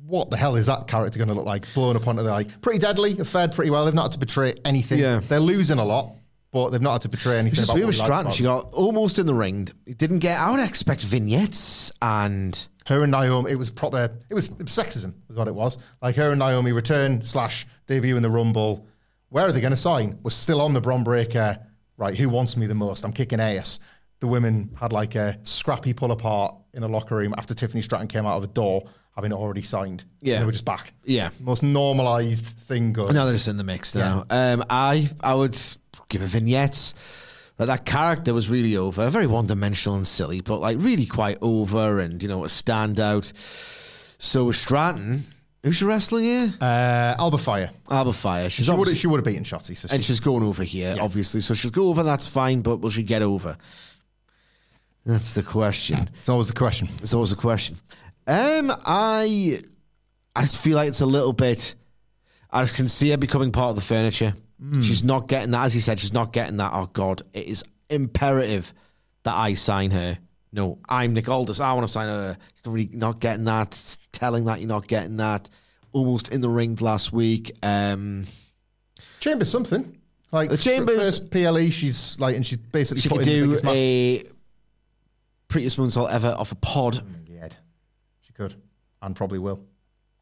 [0.06, 2.62] what the hell is that character going to look like blown up onto the like
[2.62, 3.86] pretty deadly, have fared pretty well.
[3.86, 5.00] They've not had to betray anything.
[5.00, 5.20] Yeah.
[5.20, 6.14] They're losing a lot,
[6.52, 7.60] but they've not had to betray anything.
[7.60, 8.32] It's just about we Stratton.
[8.32, 9.68] She got almost in the ring.
[9.86, 10.40] Didn't get.
[10.40, 14.68] I would expect vignettes and her and Naomi, it was proper, it was, it was
[14.72, 15.78] sexism, was what it was.
[16.02, 18.88] Like her and Naomi return slash debut in the Rumble.
[19.32, 20.20] Where are they going to sign?
[20.24, 21.58] Was still on the Bron Breakker.
[21.98, 23.04] Right, who wants me the most?
[23.06, 23.80] I'm kicking ass.
[24.20, 28.08] The women had like a scrappy pull apart in a locker room after Tiffany Stratton
[28.08, 28.84] came out of a door,
[29.16, 30.04] having already signed.
[30.20, 30.40] Yeah.
[30.40, 30.94] they were just back.
[31.06, 31.30] Yeah.
[31.40, 33.14] most normalized thing going.
[33.14, 34.26] now they're just in the mix now.
[34.30, 35.58] Um, I I would
[36.10, 36.94] give a vignette.
[37.58, 41.38] That that character was really over, very one dimensional and silly, but like really quite
[41.42, 43.32] over, and you know a standout.
[44.22, 45.22] So Stratton,
[45.64, 46.54] who's she wrestling here?
[46.60, 47.70] Uh, Alba Fyre.
[47.90, 48.50] Alba Fyre.
[48.50, 49.76] She's She would she would have beaten Shotzi.
[49.76, 51.42] So and she's going over here, obviously.
[51.42, 53.58] So she'll go over, that's fine, but will she get over?
[55.06, 55.98] That's the question.
[56.20, 56.90] it's always the question.
[57.02, 57.76] It's always a question.
[58.28, 59.62] Um, I,
[60.36, 61.76] I just feel like it's a little bit.
[62.52, 64.34] I just can see her becoming part of the furniture.
[64.84, 65.98] She's not getting that, as he said.
[65.98, 66.70] She's not getting that.
[66.72, 68.76] Oh God, it is imperative
[69.24, 70.20] that I sign her.
[70.54, 71.60] No, I'm Nick Aldis.
[71.60, 72.38] I want to sign a.
[72.54, 73.98] He's not, really not getting that.
[74.12, 75.50] Telling that you're not getting that.
[75.94, 77.52] Almost in the ring last week.
[77.64, 78.26] Um,
[79.20, 79.98] Chambers something
[80.32, 81.70] like The Chambers- first PLE.
[81.70, 84.24] She's like, and she's basically she could do a
[85.48, 87.02] prettiest moonsault ever off a pod.
[87.30, 87.50] Yeah,
[88.22, 88.56] she could,
[89.02, 89.64] and probably will,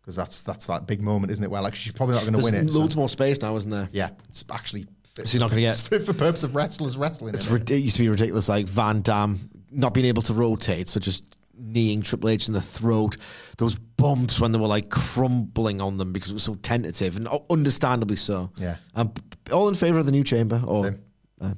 [0.01, 1.49] because that's that's that big moment, isn't it?
[1.49, 2.69] Well, like she's probably not going to win it.
[2.71, 3.87] so- loads more space now, isn't there?
[3.91, 4.85] yeah, it's actually.
[5.15, 7.33] fit So you're not gonna get- it's fit for purpose of wrestlers wrestling.
[7.35, 7.69] It's it?
[7.71, 9.39] used to be ridiculous, like Van Dam
[9.71, 13.17] not being able to rotate, so just kneeing Triple H in the throat.
[13.57, 17.27] Those bumps when they were like crumbling on them because it was so tentative and
[17.49, 18.51] understandably so.
[18.57, 18.75] Yeah.
[18.95, 20.99] Um, p- all in favour of the new chamber, or Same.
[21.41, 21.53] uh,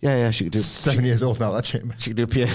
[0.00, 0.58] yeah, yeah, she could do.
[0.60, 1.52] Seven years old now.
[1.52, 1.94] That chamber.
[1.98, 2.52] She could do a PA.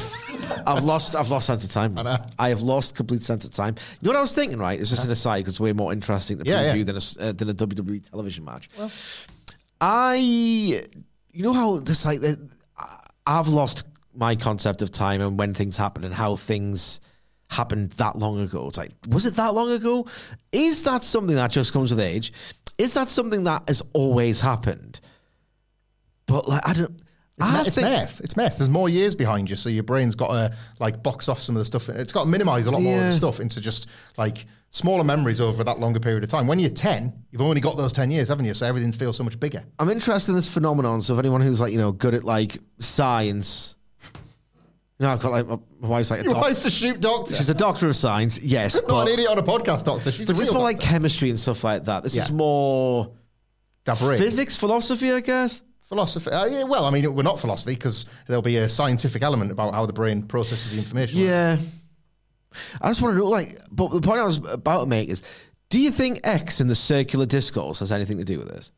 [0.67, 1.15] I've lost.
[1.15, 1.97] I've lost sense of time.
[1.97, 2.17] I know.
[2.37, 3.75] I have lost complete sense of time.
[3.99, 4.79] You know what I was thinking, right?
[4.79, 6.83] It's just an aside because it's way more interesting to Yeah, preview yeah.
[6.83, 8.69] than a s- uh, than a WWE television match.
[9.79, 12.19] I, you know how this like
[13.25, 13.83] I've lost
[14.13, 17.01] my concept of time and when things happen and how things
[17.49, 18.67] happened that long ago.
[18.67, 20.07] It's like, was it that long ago?
[20.51, 22.31] Is that something that just comes with age?
[22.77, 24.99] Is that something that has always happened?
[26.25, 27.01] But like, I don't.
[27.37, 28.21] It's, I ma- it's think- math.
[28.21, 28.57] It's math.
[28.57, 31.61] There's more years behind you, so your brain's got to like box off some of
[31.61, 31.89] the stuff.
[31.89, 33.87] It's got to minimize a lot more of the stuff into just
[34.17, 36.47] like smaller memories over that longer period of time.
[36.47, 38.53] When you're ten, you've only got those ten years, haven't you?
[38.53, 39.63] So everything feels so much bigger.
[39.79, 41.01] I'm interested in this phenomenon.
[41.01, 43.75] So if anyone who's like, you know, good at like science,
[45.01, 47.35] know, I've got like my, my wife's like a Your doc- wife's a shoot doctor.
[47.35, 50.11] she's a doctor of science, yes, not but an idiot on a podcast doctor.
[50.11, 50.91] She's a this is real more like doctor.
[50.91, 52.03] chemistry and stuff like that.
[52.03, 53.11] This is more
[53.85, 54.17] Dabri.
[54.17, 55.61] physics, philosophy, I guess.
[55.81, 56.31] Philosophy.
[56.31, 59.73] Uh, yeah, well, I mean, we're not philosophy because there'll be a scientific element about
[59.73, 61.19] how the brain processes the information.
[61.21, 61.57] Yeah.
[62.81, 65.21] I just want to know, like, but the point I was about to make is,
[65.69, 68.71] do you think X in the circular discourse has anything to do with this?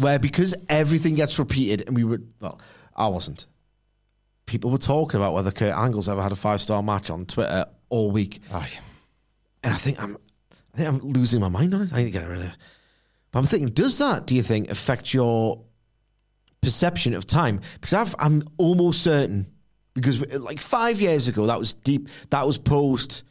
[0.00, 2.60] Where because everything gets repeated, and we were, well,
[2.96, 3.46] I wasn't.
[4.54, 7.66] People were talking about whether Kurt Angle's ever had a five star match on Twitter
[7.88, 8.70] all week, Aye.
[9.64, 10.16] and I think I'm,
[10.72, 11.92] I think I'm losing my mind on it.
[11.92, 12.56] I need to get rid of it.
[13.32, 15.60] But I'm thinking, does that, do you think, affect your
[16.60, 17.60] perception of time?
[17.80, 19.44] Because I've, I'm almost certain,
[19.92, 23.24] because like five years ago, that was deep, that was post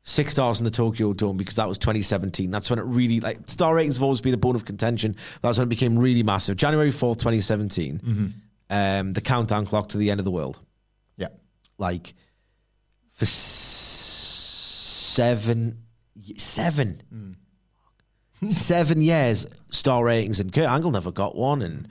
[0.00, 2.50] six stars in the Tokyo Dome because that was 2017.
[2.50, 5.16] That's when it really, like, star ratings have always been a bone of contention.
[5.42, 6.56] That's when it became really massive.
[6.56, 8.32] January 4th, 2017,
[8.72, 10.58] um, the countdown clock to the end of the world.
[11.16, 11.28] Yeah.
[11.78, 12.14] Like,
[13.10, 13.30] for s-
[15.14, 15.78] seven,
[16.36, 17.36] seven,
[18.48, 21.88] seven years, star ratings, and Kurt Angle never got one, and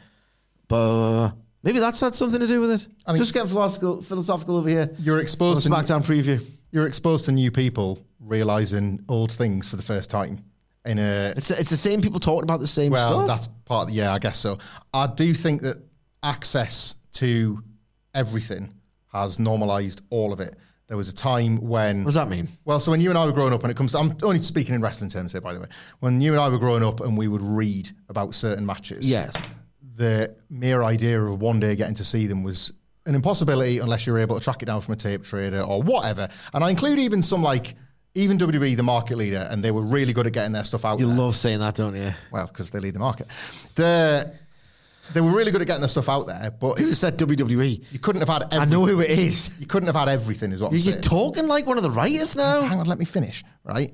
[0.68, 1.32] but
[1.64, 2.88] maybe that's had something to do with it.
[3.06, 4.90] I mean- Just getting philosophical, philosophical over here.
[5.00, 6.44] You're exposed to SmackDown preview.
[6.72, 10.44] you're exposed to new people realizing old things for the first time.
[10.86, 13.28] In a It's it's the same people talking about the same well, stuff.
[13.28, 13.90] that's part.
[13.90, 14.58] Of, yeah, I guess so.
[14.94, 15.78] I do think that
[16.24, 17.64] access to
[18.14, 18.74] everything
[19.12, 20.56] has normalized all of it.
[20.88, 22.48] There was a time when what does that mean?
[22.66, 24.42] Well, so when you and I were growing up, and it comes to, I'm only
[24.42, 25.68] speaking in wrestling terms here, by the way.
[26.00, 29.34] When you and I were growing up and we would read about certain matches, Yes.
[29.96, 32.74] the mere idea of one day getting to see them was
[33.06, 35.82] an impossibility unless you were able to track it down from a tape trader or
[35.82, 36.28] whatever.
[36.54, 37.74] And I include even some like
[38.14, 41.00] even WWE, the market leader, and they were really good at getting their stuff out.
[41.00, 41.16] You there.
[41.16, 42.12] love saying that, don't you?
[42.32, 43.28] well, because they lead the market.
[43.76, 44.34] The
[45.14, 47.84] they were really good at getting their stuff out there, but Who just said WWE?
[47.92, 48.44] you couldn't have had.
[48.44, 48.60] Everything.
[48.60, 49.52] I know who it is.
[49.60, 51.02] You couldn't have had everything, is what I'm You're saying.
[51.02, 52.62] talking like one of the writers now.
[52.62, 53.44] Hang on, let me finish.
[53.64, 53.92] Right.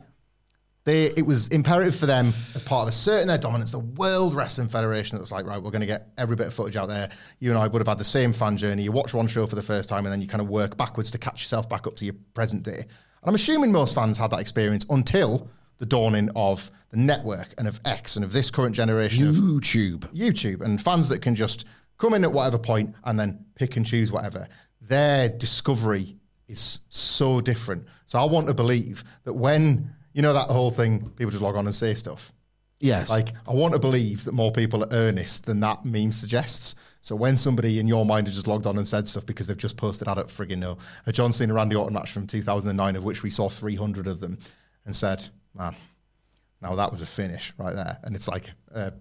[0.85, 4.69] They, it was imperative for them as part of asserting their dominance, the World Wrestling
[4.69, 7.09] Federation that was like, right, we're going to get every bit of footage out there.
[7.39, 8.83] You and I would have had the same fan journey.
[8.83, 11.11] You watch one show for the first time and then you kind of work backwards
[11.11, 12.77] to catch yourself back up to your present day.
[12.77, 12.87] And
[13.25, 17.79] I'm assuming most fans had that experience until the dawning of the network and of
[17.85, 19.99] X and of this current generation of YouTube.
[20.13, 21.65] YouTube and fans that can just
[21.97, 24.47] come in at whatever point and then pick and choose whatever.
[24.81, 26.15] Their discovery
[26.47, 27.85] is so different.
[28.05, 31.55] So I want to believe that when you know that whole thing, people just log
[31.55, 32.31] on and say stuff.
[32.79, 33.09] Yes.
[33.09, 36.75] Like I want to believe that more people are earnest than that meme suggests.
[37.01, 39.57] So when somebody in your mind has just logged on and said stuff because they've
[39.57, 43.03] just posted out at friggin' no a John Cena Randy Orton match from 2009 of
[43.03, 44.37] which we saw 300 of them
[44.85, 45.27] and said,
[45.57, 45.75] man,
[46.61, 48.91] now that was a finish right there, and it's like uh,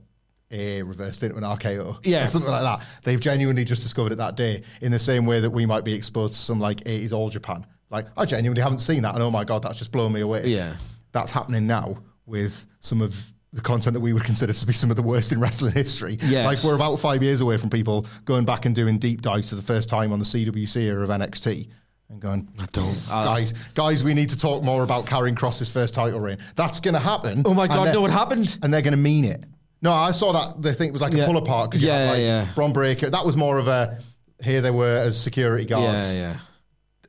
[0.50, 2.24] a reversed into an RKO, Yeah.
[2.24, 2.86] or something like that.
[3.02, 5.94] They've genuinely just discovered it that day, in the same way that we might be
[5.94, 7.66] exposed to some like 80s All Japan.
[7.90, 10.46] Like I genuinely haven't seen that, and oh my god, that's just blown me away.
[10.46, 10.74] Yeah.
[11.12, 11.96] that's happening now
[12.26, 15.32] with some of the content that we would consider to be some of the worst
[15.32, 16.18] in wrestling history.
[16.20, 16.44] Yes.
[16.44, 19.54] Like we're about five years away from people going back and doing deep dives for
[19.56, 21.68] the first time on the CWC era of NXT.
[22.08, 25.92] And going, I don't- guys, guys, we need to talk more about Karrion Kross's first
[25.94, 26.38] title reign.
[26.54, 27.42] That's going to happen.
[27.44, 28.58] Oh my And God, they're- no, what happened?
[28.62, 29.44] And they're going to mean it.
[29.82, 30.62] No, I saw that.
[30.62, 31.72] They think it was like a pull apart.
[31.72, 32.48] 'cause you Yeah, had, like, yeah.
[32.54, 33.10] Bron Breakker.
[33.10, 33.98] That was more of a.
[34.42, 36.16] Here they were as security guards.
[36.16, 36.38] yeah, yeah.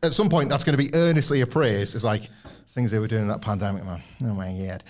[0.04, 1.94] At some point, that's going to be earnestly appraised.
[1.96, 2.30] It's like
[2.70, 4.02] things they were doing in that pandemic, man.
[4.24, 4.84] Oh my god.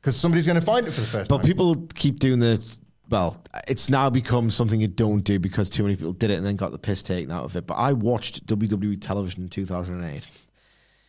[0.00, 1.46] Because somebody's going to find it for the first But time.
[1.46, 2.58] people keep doing the.
[3.12, 6.46] Well, it's now become something you don't do because too many people did it and
[6.46, 7.66] then got the piss taken out of it.
[7.66, 10.26] But I watched WWE television in 2008.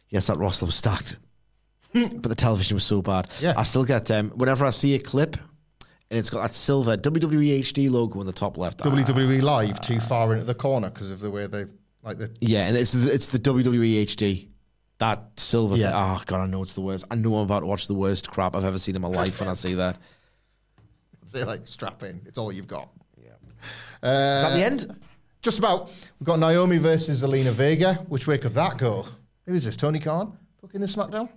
[0.10, 1.16] Yes, that roster was stacked,
[1.94, 3.30] but the television was so bad.
[3.40, 3.54] Yeah.
[3.58, 5.38] I still get um, whenever I see a clip
[6.12, 8.82] and it's got that silver WWE HD logo in the top left.
[8.86, 11.66] ah, WWE Live too far into the corner because of the way they
[12.04, 12.30] like the.
[12.42, 14.50] yeah, and it's it's the WWE HD.
[15.00, 15.86] That silver Yeah.
[15.86, 15.94] thing.
[15.96, 17.06] Oh god, I know it's the worst.
[17.10, 19.40] I know I'm about to watch the worst crap I've ever seen in my life
[19.40, 19.98] when I see that.
[21.32, 22.22] They're like strap in.
[22.26, 22.90] It's all you've got.
[23.22, 23.30] Is
[24.04, 25.00] Uh, that the end?
[25.42, 25.88] Just about.
[26.20, 27.96] We've got Naomi versus Zelina Vega.
[28.08, 29.06] Which way could that go?
[29.46, 29.76] Who is this?
[29.76, 30.38] Tony Khan?
[30.62, 31.30] Booking the SmackDown?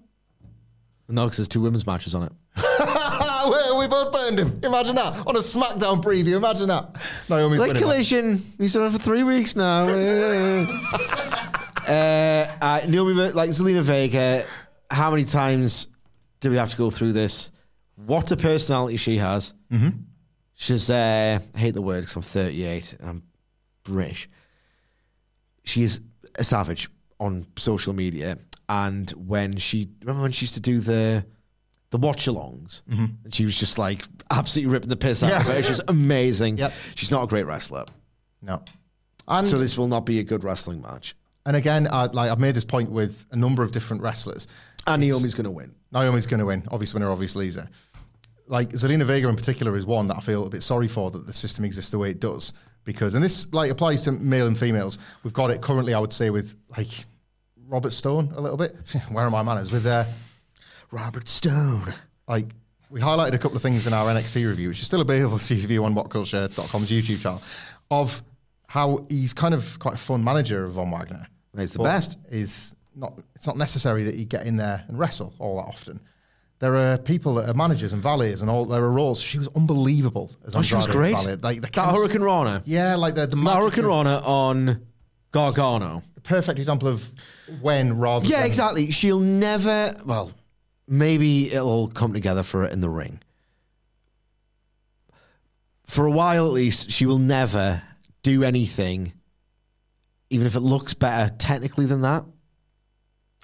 [1.08, 2.32] No, because there's two women's matches on it.
[3.78, 4.60] we, both burned him.
[4.64, 5.24] Imagine that.
[5.26, 6.36] On a SmackDown preview.
[6.36, 7.24] Imagine that.
[7.28, 8.42] Naomi's Like collision.
[8.58, 9.84] He's done it for three weeks now.
[11.88, 14.44] uh, uh, Naomi, like Zelina Vega,
[14.90, 15.88] how many times
[16.40, 17.52] do we have to go through this?
[17.96, 19.54] What a personality she has.
[19.72, 19.88] Mm-hmm.
[20.54, 23.22] She's, uh, I hate the word because I'm 38 and I'm
[23.84, 24.28] British.
[25.64, 26.00] She is
[26.38, 26.88] a savage
[27.18, 28.38] on social media.
[28.68, 31.24] And when she, remember when she used to do the,
[31.90, 35.52] the watch alongs, and she was just like absolutely ripping the piss out of Yeah.
[35.54, 35.64] it.
[35.64, 36.58] She was amazing.
[36.58, 36.72] Yep.
[36.94, 37.84] She's not a great wrestler.
[38.42, 38.62] No.
[39.28, 41.14] And So this will not be a good wrestling match.
[41.46, 44.46] And again, I, like I've made this point with a number of different wrestlers.
[44.86, 45.74] And It's- Naomi's going to win.
[45.92, 46.64] Naomi's going to win.
[46.70, 47.68] Obvious winner, obvious loser.
[48.48, 51.26] Like Zelina Vega in particular is one that I feel a bit sorry for that
[51.26, 52.52] the system exists the way it does
[52.84, 54.98] because, and this like applies to male and females.
[55.24, 56.86] We've got it currently, I would say, with like
[57.66, 58.74] Robert Stone a little bit.
[59.10, 59.72] Where are my manners?
[59.72, 60.04] With uh,
[60.90, 61.92] Robert Stone.
[62.28, 62.46] like
[62.90, 65.54] we highlighted a couple of things in our NXT review, which is still available to
[65.56, 67.42] view on whatculture.com's YouTube channel,
[67.90, 68.22] of
[68.68, 71.26] how he's kind of quite a fun manager of Von Wagner.
[71.58, 72.18] He's the But best.
[72.30, 73.20] Is not.
[73.34, 76.00] It's not necessary that you get in there and wrestle all that often.
[76.58, 78.64] There are people that are managers and valets and all.
[78.64, 79.20] There are roles.
[79.20, 81.14] She was unbelievable as Oh, she was great.
[81.14, 81.36] Valet.
[81.36, 82.62] Like the That hurricanrana.
[82.64, 84.86] Yeah, like the, the That hurricanrana on
[85.32, 86.02] Gargano.
[86.22, 87.10] Perfect example of
[87.60, 88.24] when rather.
[88.26, 88.90] Yeah, than- exactly.
[88.90, 90.32] She'll never, well,
[90.88, 93.20] maybe it'll all come together for her in the ring.
[95.84, 97.82] For a while at least, she will never
[98.22, 99.12] do anything,
[100.30, 102.24] even if it looks better technically than that,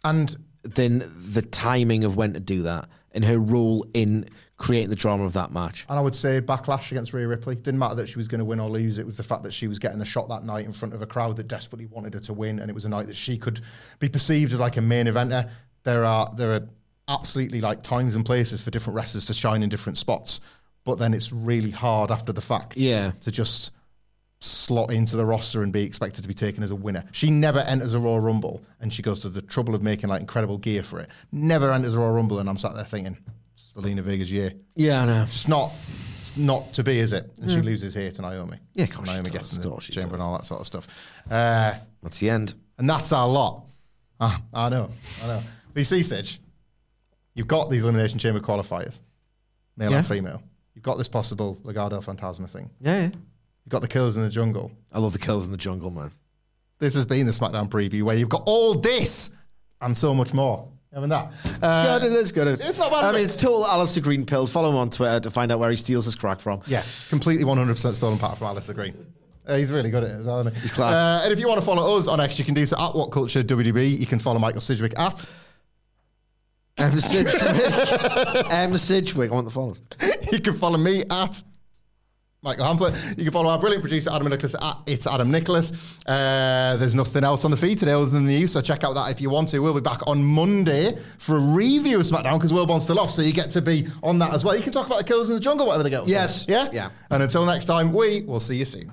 [0.04, 1.02] And then
[1.32, 4.26] the timing of when to do that and her role in
[4.56, 5.84] creating the drama of that match.
[5.88, 7.54] And I would say backlash against Rhea Ripley.
[7.56, 8.98] Didn't matter that she was going to win or lose.
[8.98, 11.02] It was the fact that she was getting the shot that night in front of
[11.02, 13.36] a crowd that desperately wanted her to win, and it was a night that she
[13.36, 13.60] could
[13.98, 15.50] be perceived as like a main eventer.
[15.82, 16.68] There are there are
[17.08, 20.40] absolutely like times and places for different wrestlers to shine in different spots,
[20.84, 23.10] but then it's really hard after the fact, Yeah.
[23.22, 23.72] to just
[24.44, 27.04] slot into the roster and be expected to be taken as a winner.
[27.12, 30.20] She never enters a Royal Rumble, and she goes to the trouble of making like
[30.20, 31.08] incredible gear for it.
[31.30, 33.16] Never enters a Royal Rumble, and I'm sat there thinking,
[33.56, 34.52] Zelina Vega's year.
[34.74, 35.22] Yeah, I know.
[35.22, 37.30] It's not it's not to be, is it?
[37.40, 38.56] And she loses here to Naomi.
[38.74, 40.12] Yeah, of course Naomi she gets in the chamber does.
[40.14, 40.88] and all that sort of stuff.
[41.30, 42.54] Uh, That's the end.
[42.78, 43.66] and that's our lot.
[44.20, 44.88] Ah, I know,
[45.24, 45.40] I know.
[45.72, 46.38] But you see, Sidge,
[47.34, 49.00] You've got these elimination chamber qualifiers,
[49.76, 49.98] male Yeah.
[49.98, 50.42] and female.
[50.74, 52.70] You've got this possible Legado Fantasma thing.
[52.80, 53.10] Yeah, yeah.
[53.64, 54.72] You've got the killers in the jungle.
[54.92, 56.10] I love the kills in the jungle, man.
[56.78, 59.30] This has been the SmackDown preview where you've got all this
[59.80, 60.68] and so much more.
[60.92, 61.32] Haven't that?
[61.62, 62.48] Uh, good, it is good.
[62.60, 64.52] it's not bad, I mean, it's total Alistair Green pills.
[64.52, 66.60] Follow him on Twitter to find out where he steals his crack from.
[66.66, 68.94] Yeah, completely 100% stolen part from Alistair Green.
[69.46, 70.60] Uh, he's really good at it as well, isn't he?
[70.60, 70.94] He's class.
[70.94, 72.94] Uh, and if you want to follow us on X, you can do so at
[72.94, 73.98] What Culture WDB.
[73.98, 75.26] You can follow Michael Sidgwick at.
[76.78, 76.98] M.
[76.98, 78.52] Sidgwick.
[78.52, 78.76] M.
[78.76, 79.30] Sidgwick.
[79.30, 79.82] I want the follows.
[80.32, 81.42] you can follow me at
[82.44, 83.16] Michael Hamflett.
[83.16, 86.00] You can follow our brilliant producer Adam Nicholas at It's Adam Nicholas.
[86.04, 88.94] Uh, there's nothing else on the feed today other than the news, so check out
[88.94, 89.60] that if you want to.
[89.60, 93.22] We'll be back on Monday for a review of SmackDown because Wilborn's still off, so
[93.22, 94.56] you get to be on that as well.
[94.56, 96.02] You can talk about the Killers in the Jungle, whatever they to.
[96.10, 96.44] Yes.
[96.48, 96.68] Yeah?
[96.72, 96.90] Yeah.
[97.12, 98.92] And until next time, we will see you soon.